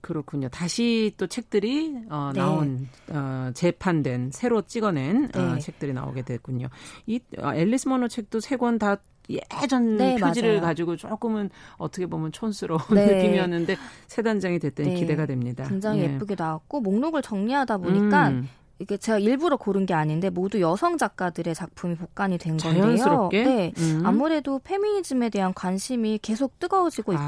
[0.00, 0.48] 그렇군요.
[0.48, 2.40] 다시 또 책들이 어, 네.
[2.40, 5.44] 나온 어, 재판된 새로 찍어낸 어, 네.
[5.44, 6.68] 어, 책들이 나오게 됐군요.
[7.06, 8.96] 이 어, 앨리스 먼로 책도 세 권 다
[9.28, 10.60] 예전 네, 표지를 맞아요.
[10.62, 13.06] 가지고 조금은 어떻게 보면 촌스러운 네.
[13.06, 14.94] 느낌이었는데 새 단장이 됐더니 네.
[14.96, 15.64] 기대가 됩니다.
[15.68, 18.48] 굉장히 예쁘게 나왔고 목록을 정리하다 보니까 음.
[18.80, 22.82] 이게 제가 일부러 고른 게 아닌데 모두 여성 작가들의 작품이 복간이 된 건데요.
[22.82, 23.44] 자연스럽게?
[23.44, 23.72] 네.
[23.76, 24.02] 음.
[24.06, 27.20] 아무래도 페미니즘에 대한 관심이 계속 뜨거워지고 있고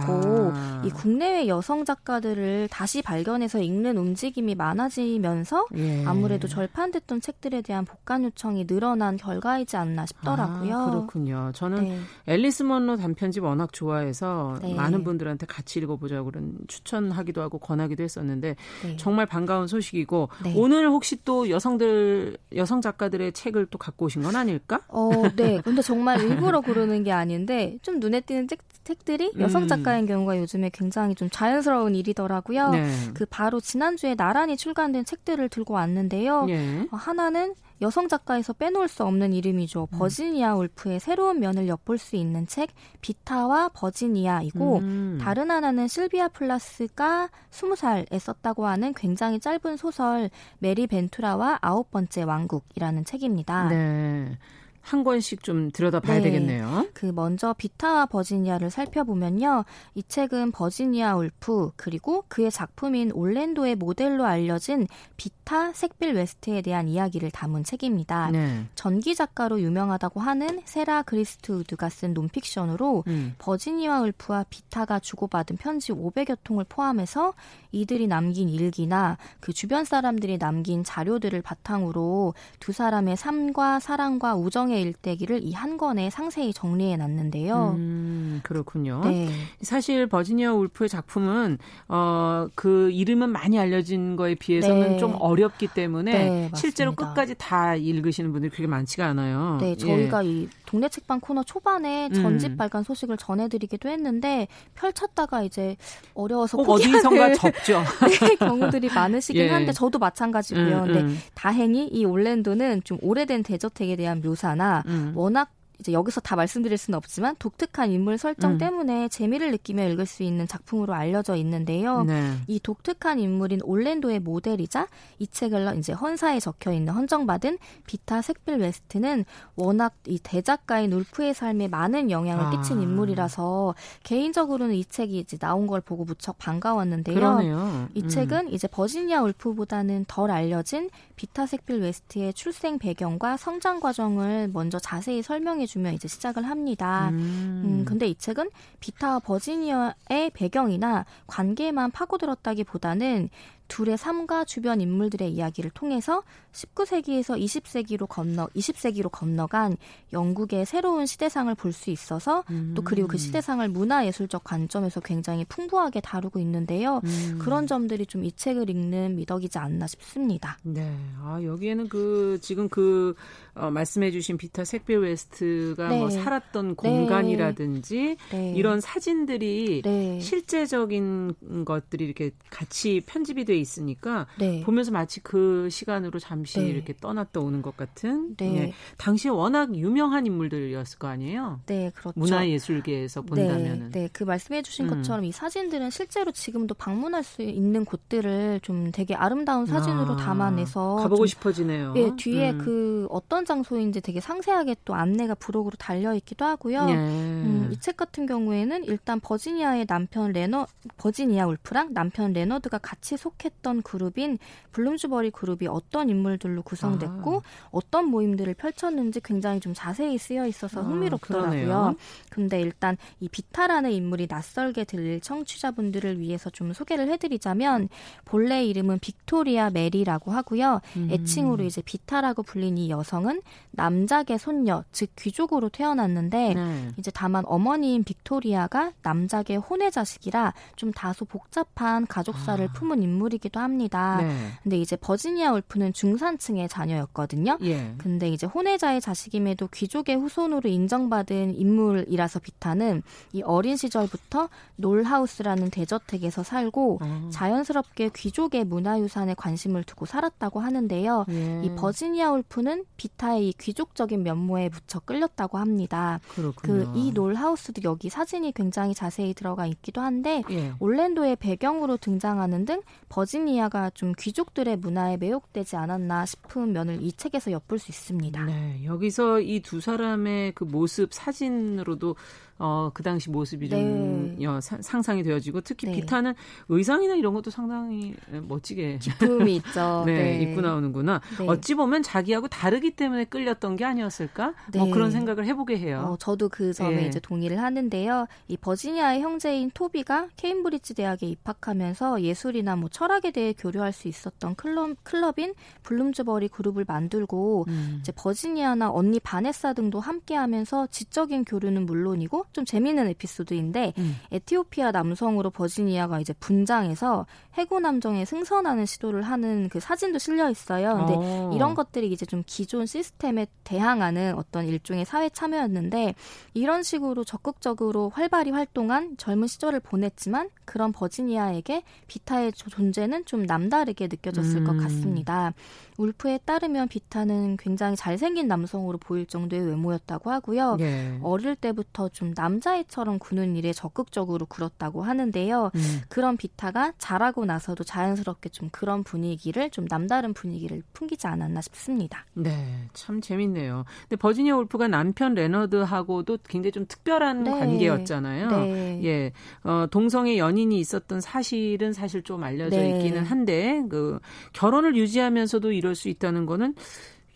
[0.54, 0.82] 아.
[0.84, 6.06] 이 국내외 여성 작가들을 다시 발견해서 읽는 움직임이 많아지면서 예.
[6.06, 10.74] 아무래도 절판됐던 책들에 대한 복간 요청이 늘어난 결과이지 않나 싶더라고요.
[10.74, 11.52] 아, 그렇군요.
[11.54, 11.98] 저는 네.
[12.26, 14.74] 앨리스 먼로 단편집 워낙 좋아해서 네.
[14.74, 18.96] 많은 분들한테 같이 읽어보자고 그런 추천하기도 하고 권하기도 했었는데 네.
[18.96, 20.54] 정말 반가운 소식이고 네.
[20.56, 24.80] 오늘 혹시 또 여성들 여성 작가들의 책을 또 갖고 오신 건 아닐까?
[24.88, 25.60] 어, 네.
[25.62, 29.68] 근데 정말 일부러 고르는 게 아닌데 좀 눈에 띄는 책, 책들이 여성 음.
[29.68, 32.70] 작가인 경우가 요즘에 굉장히 좀 자연스러운 일이더라고요.
[32.70, 32.88] 네.
[33.14, 36.46] 그 바로 지난주에 나란히 출간된 책들을 들고 왔는데요.
[36.46, 36.86] 네.
[36.90, 39.88] 하나는 여성 작가에서 빼놓을 수 없는 이름이죠.
[39.92, 39.98] 음.
[39.98, 42.70] 버지니아 울프의 새로운 면을 엿볼 수 있는 책
[43.00, 45.18] 비타와 버지니아이고 음.
[45.20, 53.04] 다른 하나는 실비아 플라스가 20살에 썼다고 하는 굉장히 짧은 소설 메리 벤투라와 아홉 번째 왕국이라는
[53.04, 53.68] 책입니다.
[53.68, 54.38] 네.
[54.82, 56.24] 한 권씩 좀 들여다봐야 네.
[56.24, 56.88] 되겠네요.
[56.92, 59.64] 그 먼저 비타와 버지니아를 살펴보면요.
[59.94, 67.30] 이 책은 버지니아 울프 그리고 그의 작품인 올랜도의 모델로 알려진 비타 색빌 웨스트에 대한 이야기를
[67.30, 68.30] 담은 책입니다.
[68.32, 68.66] 네.
[68.74, 73.34] 전기 작가로 유명하다고 하는 세라 그리스트우드가 쓴 논픽션으로 음.
[73.38, 77.34] 버지니아 울프와 비타가 주고받은 편지 500여 통을 포함해서
[77.70, 84.82] 이들이 남긴 일기나 그 주변 사람들이 남긴 자료들을 바탕으로 두 사람의 삶과 사랑과 우정 의
[84.82, 87.74] 일대기를 이 한 권에 상세히 정리해 놨는데요.
[87.76, 88.11] 음,
[88.42, 89.00] 그렇군요.
[89.04, 89.28] 네.
[89.60, 91.58] 사실 버지니아 울프의 작품은
[91.88, 94.98] 어, 그 이름은 많이 알려진 거에 비해서는 네.
[94.98, 99.58] 좀 어렵기 때문에 네, 실제로 끝까지 다 읽으시는 분들이 그렇게 많지가 않아요.
[99.60, 100.28] 네, 저희가 예.
[100.28, 102.56] 이 동네 책방 코너 초반에 전집 음.
[102.56, 105.76] 발간 소식을 전해드리기도 했는데 펼쳤다가 이제
[106.14, 107.82] 어려워서 어디선가 접죠.
[108.22, 109.50] 네, 경우들이 많으시긴 예.
[109.50, 110.78] 한데 저도 마찬가지고요.
[110.78, 111.18] 음, 근데 음.
[111.34, 115.12] 다행히 이 올랜도는 좀 오래된 대저택에 대한 묘사나 음.
[115.14, 115.50] 워낙
[115.82, 118.58] 이제 여기서 다 말씀드릴 수는 없지만 독특한 인물 설정 음.
[118.58, 122.04] 때문에 재미를 느끼며 읽을 수 있는 작품으로 알려져 있는데요.
[122.04, 122.34] 네.
[122.46, 124.86] 이 독특한 인물인 올랜도의 모델이자
[125.18, 129.24] 이 책을 이제 헌사에 적혀 있는 헌정받은 비타 색빌 웨스트는
[129.56, 132.50] 워낙 이 대작가인 울프의 삶에 많은 영향을 아.
[132.50, 133.74] 끼친 인물이라서
[134.04, 137.14] 개인적으로는 이 책이 이제 나온 걸 보고 무척 반가웠는데요.
[137.16, 137.88] 그러네요.
[137.94, 138.08] 이 음.
[138.08, 145.22] 책은 이제 버지니아 울프보다는 덜 알려진 비타 색빌 웨스트의 출생 배경과 성장 과정을 먼저 자세히
[145.22, 147.08] 설명해 주며 이제 시작을 합니다.
[147.08, 147.62] 음.
[147.64, 148.50] 음, 근데 이 책은
[148.80, 153.30] 비타와 버지니아의 배경이나 관계만 파고들었다기보다는
[153.68, 159.78] 둘의 삶과 주변 인물들의 이야기를 통해서 19세기에서 20세기로 건너 20세기로 건너간
[160.12, 162.74] 영국의 새로운 시대상을 볼 수 있어서 음.
[162.76, 167.00] 또 그리고 그 시대상을 문화예술적 관점에서 굉장히 풍부하게 다루고 있는데요.
[167.04, 167.38] 음.
[167.40, 170.58] 그런 점들이 좀 이 책을 읽는 미덕이지 않나 싶습니다.
[170.62, 170.94] 네.
[171.22, 173.14] 아, 여기에는 그 지금 그
[173.54, 175.98] 어, 말씀해주신 비타 색빌 웨스트가 뭐 네.
[175.98, 176.74] 뭐 살았던 네.
[176.74, 178.54] 공간이라든지 네.
[178.56, 180.20] 이런 사진들이 네.
[180.20, 184.62] 실제적인 것들이 이렇게 같이 편집이 돼 있으니까 네.
[184.62, 186.66] 보면서 마치 그 시간으로 잠시 네.
[186.68, 188.36] 이렇게 떠났다 오는 것 같은.
[188.40, 188.72] 예.
[188.96, 191.60] 당시에 워낙 유명한 인물들이었을 거 아니에요.
[191.66, 192.18] 네, 그렇죠.
[192.18, 193.90] 문화예술계에서 본다면은.
[193.90, 194.90] 네, 그 말씀해주신 음.
[194.90, 200.96] 것처럼 이 사진들은 실제로 지금도 방문할 수 있는 곳들을 좀 되게 아름다운 사진으로 아, 담아내서
[200.96, 201.94] 가보고 싶어지네요.
[201.96, 202.58] 예, 뒤에 음.
[202.58, 206.86] 그 어떤 어떤 장소인지 되게 상세하게 또 안내가 부록으로 달려 있기도 하고요.
[206.88, 206.94] 예.
[206.94, 210.66] 음, 이책 같은 경우에는 일단 버지니아의 남편 레너
[210.96, 214.38] 버지니아 울프랑 남편 레너드가 같이 속했던 그룹인
[214.72, 217.68] 블룸즈버리 그룹이 어떤 인물들로 구성됐고 아.
[217.70, 221.74] 어떤 모임들을 펼쳤는지 굉장히 좀 자세히 쓰여 있어서 아, 흥미롭더라고요.
[221.74, 221.94] 아,
[222.30, 227.88] 근데 일단 이 비타라는 인물이 낯설게 들릴 청취자분들을 위해서 좀 소개를 해드리자면
[228.24, 230.80] 본래 이름은 빅토리아 메리라고 하고요.
[230.96, 231.08] 음.
[231.10, 236.88] 애칭으로 이제 비타라고 불린 이 여성은 여성은 남작의 손녀, 즉 귀족으로 태어났는데 네.
[236.98, 242.72] 이제 다만 어머니인 빅토리아가 남작의 혼외 자식이라 좀 다소 복잡한 가족사를 아.
[242.72, 244.18] 품은 인물이기도 합니다.
[244.20, 244.36] 네.
[244.62, 247.58] 근데 이제 버지니아 울프는 중산층의 자녀였거든요.
[247.62, 247.94] 예.
[247.96, 253.02] 근데 이제 혼외자의 자식임에도 귀족의 후손으로 인정받은 인물이라서 비타는
[253.32, 257.28] 이 어린 시절부터 놀하우스라는 대저택에서 살고 아.
[257.32, 261.24] 자연스럽게 귀족의 문화유산에 관심을 두고 살았다고 하는데요.
[261.30, 261.62] 예.
[261.64, 266.18] 이 버지니아 울프는 비타 기타의 이 귀족적인 면모에 묻혀 끌렸다고 합니다.
[266.56, 270.72] 그이 놀하우스도 여기 사진이 굉장히 자세히 들어가 있기도 한데 예.
[270.80, 277.78] 올랜도의 배경으로 등장하는 등 버지니아가 좀 귀족들의 문화에 매혹되지 않았나 싶은 면을 이 책에서 엿볼
[277.78, 278.44] 수 있습니다.
[278.44, 282.16] 네, 여기서 이 두 사람의 그 모습 사진으로도
[282.64, 284.46] 어, 그 당시 모습이 좀 네.
[284.46, 285.94] 어, 사, 상상이 되어지고 특히 네.
[285.94, 286.32] 비타는
[286.68, 290.04] 의상이나 이런 것도 상당히 멋지게 기품이 있죠.
[290.06, 291.20] 네, 네, 입고 나오는구나.
[291.40, 291.46] 네.
[291.48, 294.54] 어찌 보면 자기하고 다르기 때문에 끌렸던 게 아니었을까?
[294.76, 296.04] 뭐 그런 생각을 해보게 해요.
[296.06, 297.06] 어, 저도 그 점에 예.
[297.06, 298.26] 이제 동의를 하는데요.
[298.48, 304.96] 이 버지니아의 형제인 토비가 케임브리지 대학에 입학하면서 예술이나 뭐 철학에 대해 교류할 수 있었던 클럽,
[305.02, 307.98] 클럽인 블룸즈버리 그룹을 만들고 음.
[308.00, 314.16] 이제 버지니아나 언니 바네사 등도 함께하면서 지적인 교류는 물론이고 좀 재미있는 에피소드인데 음.
[314.30, 317.26] 에티오피아 남성으로 버지니아가 이제 분장해서
[317.58, 320.96] 해고 남정에 승선하는 시도를 하는 그 사진도 실려 있어요.
[320.96, 321.20] 근데 오.
[321.22, 321.50] 어.
[321.54, 326.14] 이런 것들이 이제 좀 기존 시 스템에 대항하는 어떤 일종의 사회 참여였는데
[326.54, 334.62] 이런 식으로 적극적으로 활발히 활동한 젊은 시절을 보냈지만 그런 버지니아에게 비타의 존재는 좀 남다르게 느껴졌을
[334.62, 334.64] 음.
[334.64, 335.52] 것 같습니다.
[335.98, 340.78] 울프에 따르면 비타는 굉장히 잘생긴 남성으로 보일 정도의 외모였다고 하고요.
[340.80, 341.18] 예.
[341.22, 345.70] 어릴 때부터 좀 남자애처럼 구는 일에 적극적으로 굴었다고 하는데요.
[345.74, 346.00] 음.
[346.08, 352.24] 그런 비타가 자라고 나서도 자연스럽게 좀 그런 분위기를 좀 남다른 분위기를 풍기지 않았나 싶습니다.
[352.32, 353.84] 네, 참 재밌네요.
[354.08, 357.50] 근데 버지니아 울프가 남편 레너드하고도 굉장히 좀 특별한 네.
[357.50, 358.50] 관계였잖아요.
[358.50, 359.00] 네.
[359.04, 359.32] 예,
[359.64, 362.98] 어, 동성애 연인 이 있었던 사실은 사실 좀 알려져 네.
[362.98, 364.20] 있기는 한데 그
[364.52, 366.74] 결혼을 유지하면서도 이럴 수 있다는 거는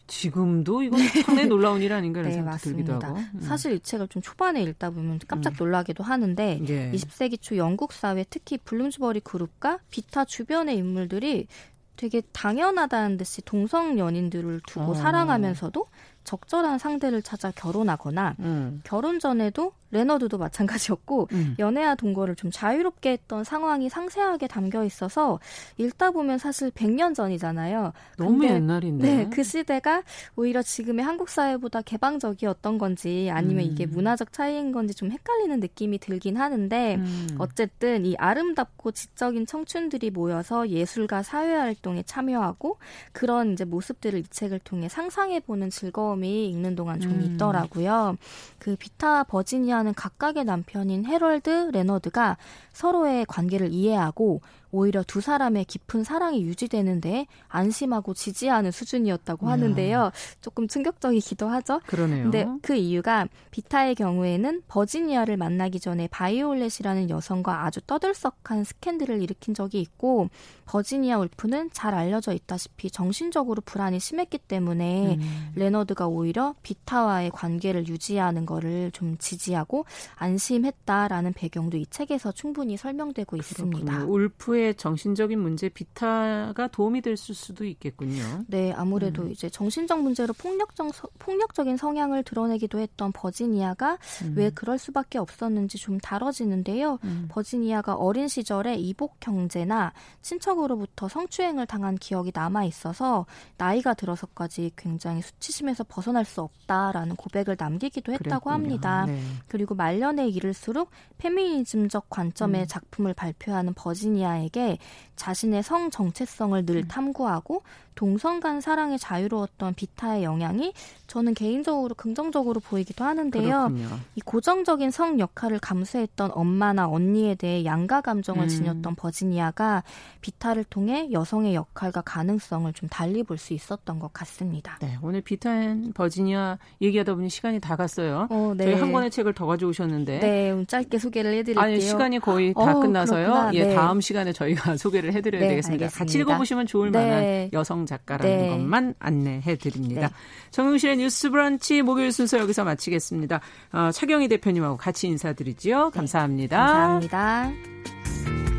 [0.07, 3.17] 지금도 이건 상당히 놀라운 일 아닌가라는 네, 생각이 들기도 하고.
[3.17, 3.41] 음.
[3.41, 5.57] 사실 이 책을 좀 초반에 읽다 보면 깜짝 음.
[5.59, 6.93] 놀라기도 하는데 예.
[6.93, 11.49] 20세기 초 영국 사회 특히 블룸즈버리 그룹과 비타 주변의 인물들이
[11.97, 14.95] 되게 당연하다는 듯이 동성 연인들을 두고 어.
[14.95, 15.87] 사랑하면서도
[16.27, 18.83] 적절한 상대를 찾아 결혼하거나 음.
[18.85, 21.55] 결혼 전에도 레너드도 마찬가지였고 음.
[21.59, 25.39] 연애와 동거를 좀 자유롭게 했던 상황이 상세하게 담겨 있어서
[25.79, 27.93] 읽다 보면 사실 100년 전이잖아요.
[28.19, 29.17] 너무 옛날인데.
[29.17, 30.03] 네, 그 시대가
[30.35, 33.71] 오히려 지금의 한국 사회보다 개방적이었던 건지 아니면 음.
[33.71, 37.29] 이게 문화적 차이인 건지 좀 헷갈리는 느낌이 들긴 하는데 음.
[37.39, 42.79] 어쨌든 이 아름답고 지적인 청춘들이 모여서 예술과 사회 활동에 참여하고
[43.13, 47.21] 그런 이제 모습들을 이 책을 통해 상상해 보는 즐거움 범이 읽는 동안 좀 음.
[47.23, 48.17] 있더라고요.
[48.59, 52.39] 그 비타와 버지니아는 각각의 남편인 해럴드 레너드가
[52.73, 54.41] 서로의 관계를 이해하고
[54.71, 60.11] 오히려 두 사람의 깊은 사랑이 유지되는데 안심하고 지지하는 수준이었다고 하는데요.
[60.41, 61.81] 조금 충격적이기도 하죠.
[61.87, 62.25] 그러네요.
[62.25, 69.81] 근데 그 이유가 비타의 경우에는 버지니아를 만나기 전에 바이올렛이라는 여성과 아주 떠들썩한 스캔들을 일으킨 적이
[69.81, 70.29] 있고
[70.67, 75.53] 버지니아 울프는 잘 알려져 있다시피 정신적으로 불안이 심했기 때문에 음.
[75.55, 79.87] 레너드가 오히려 비타와의 관계를 유지하는 것을 좀 지지하고
[80.17, 84.07] 안심했다라는 배경도 이 책에서 충분히 설명되고 있습니다.
[84.07, 88.45] 그렇 울프의 정신적인 문제 비타가 도움이 될 수도 있겠군요.
[88.49, 89.31] 네, 아무래도 음.
[89.31, 94.35] 이제 정신적 문제로 폭력적 폭력적인 성향을 드러내기도 했던 버지니아가 음.
[94.37, 96.99] 왜 그럴 수밖에 없었는지 좀 다뤄지는데요.
[97.05, 97.27] 음.
[97.29, 99.93] 버지니아가 어린 시절에 이복 형제나
[100.23, 103.27] 친척으로부터 성추행을 당한 기억이 남아 있어서
[103.59, 108.53] 나이가 들어서까지 굉장히 수치심에서 벗어날 수 없다라는 고백을 남기기도 했다고 그랬군요.
[108.55, 109.05] 합니다.
[109.07, 109.21] 네.
[109.49, 112.67] 그리고 말년에 이를수록 페미니즘적 관점의 음.
[112.67, 114.79] 작품을 발표하는 버지니아 에게
[115.17, 116.89] 자신의 성 정체성을 늘 음.
[116.89, 117.63] 탐구하고
[117.95, 120.75] 동성 간 사랑에 자유로웠던 비타의 영향이
[121.07, 123.43] 저는 개인적으로 긍정적으로 보이기도 하는데요.
[123.43, 123.89] 그렇군요.
[124.15, 128.49] 이 고정적인 성 역할을 감수했던 엄마나 언니에 대해 양가 감정을 음.
[128.49, 129.83] 지녔던 버지니아가
[130.21, 134.79] 비타를 통해 여성의 역할과 가능성을 좀 달리 볼 수 있었던 것 같습니다.
[134.81, 138.27] 네, 오늘 비타 앤 버지니아 얘기하다 보니 시간이 다 갔어요.
[138.31, 138.65] 어, 네.
[138.65, 140.19] 저희 한 권의 책을 더 가져오셨는데.
[140.21, 141.63] 네, 짧게 소개를 해드릴게요.
[141.65, 143.27] 아니, 시간이 거의 다 어, 끝나서요.
[143.27, 143.55] 그렇구나.
[143.55, 143.75] 예, 네.
[143.75, 145.87] 다음 시간에 저희가 소개를 해드려야 네, 되겠습니다.
[145.87, 145.99] 알겠습니다.
[145.99, 146.99] 같이 읽어보시면 좋을 네.
[146.99, 148.49] 만한 여성 작가라는 네.
[148.51, 150.09] 것만 안내해 드립니다.
[150.09, 150.15] 네.
[150.51, 153.41] 정용실의 뉴스 브런치 목요일 순서 여기서 마치겠습니다.
[153.73, 155.91] 어, 차경희 대표님하고 같이 인사드리지요.
[155.91, 156.57] 감사합니다.
[156.59, 158.56] 감사합니다.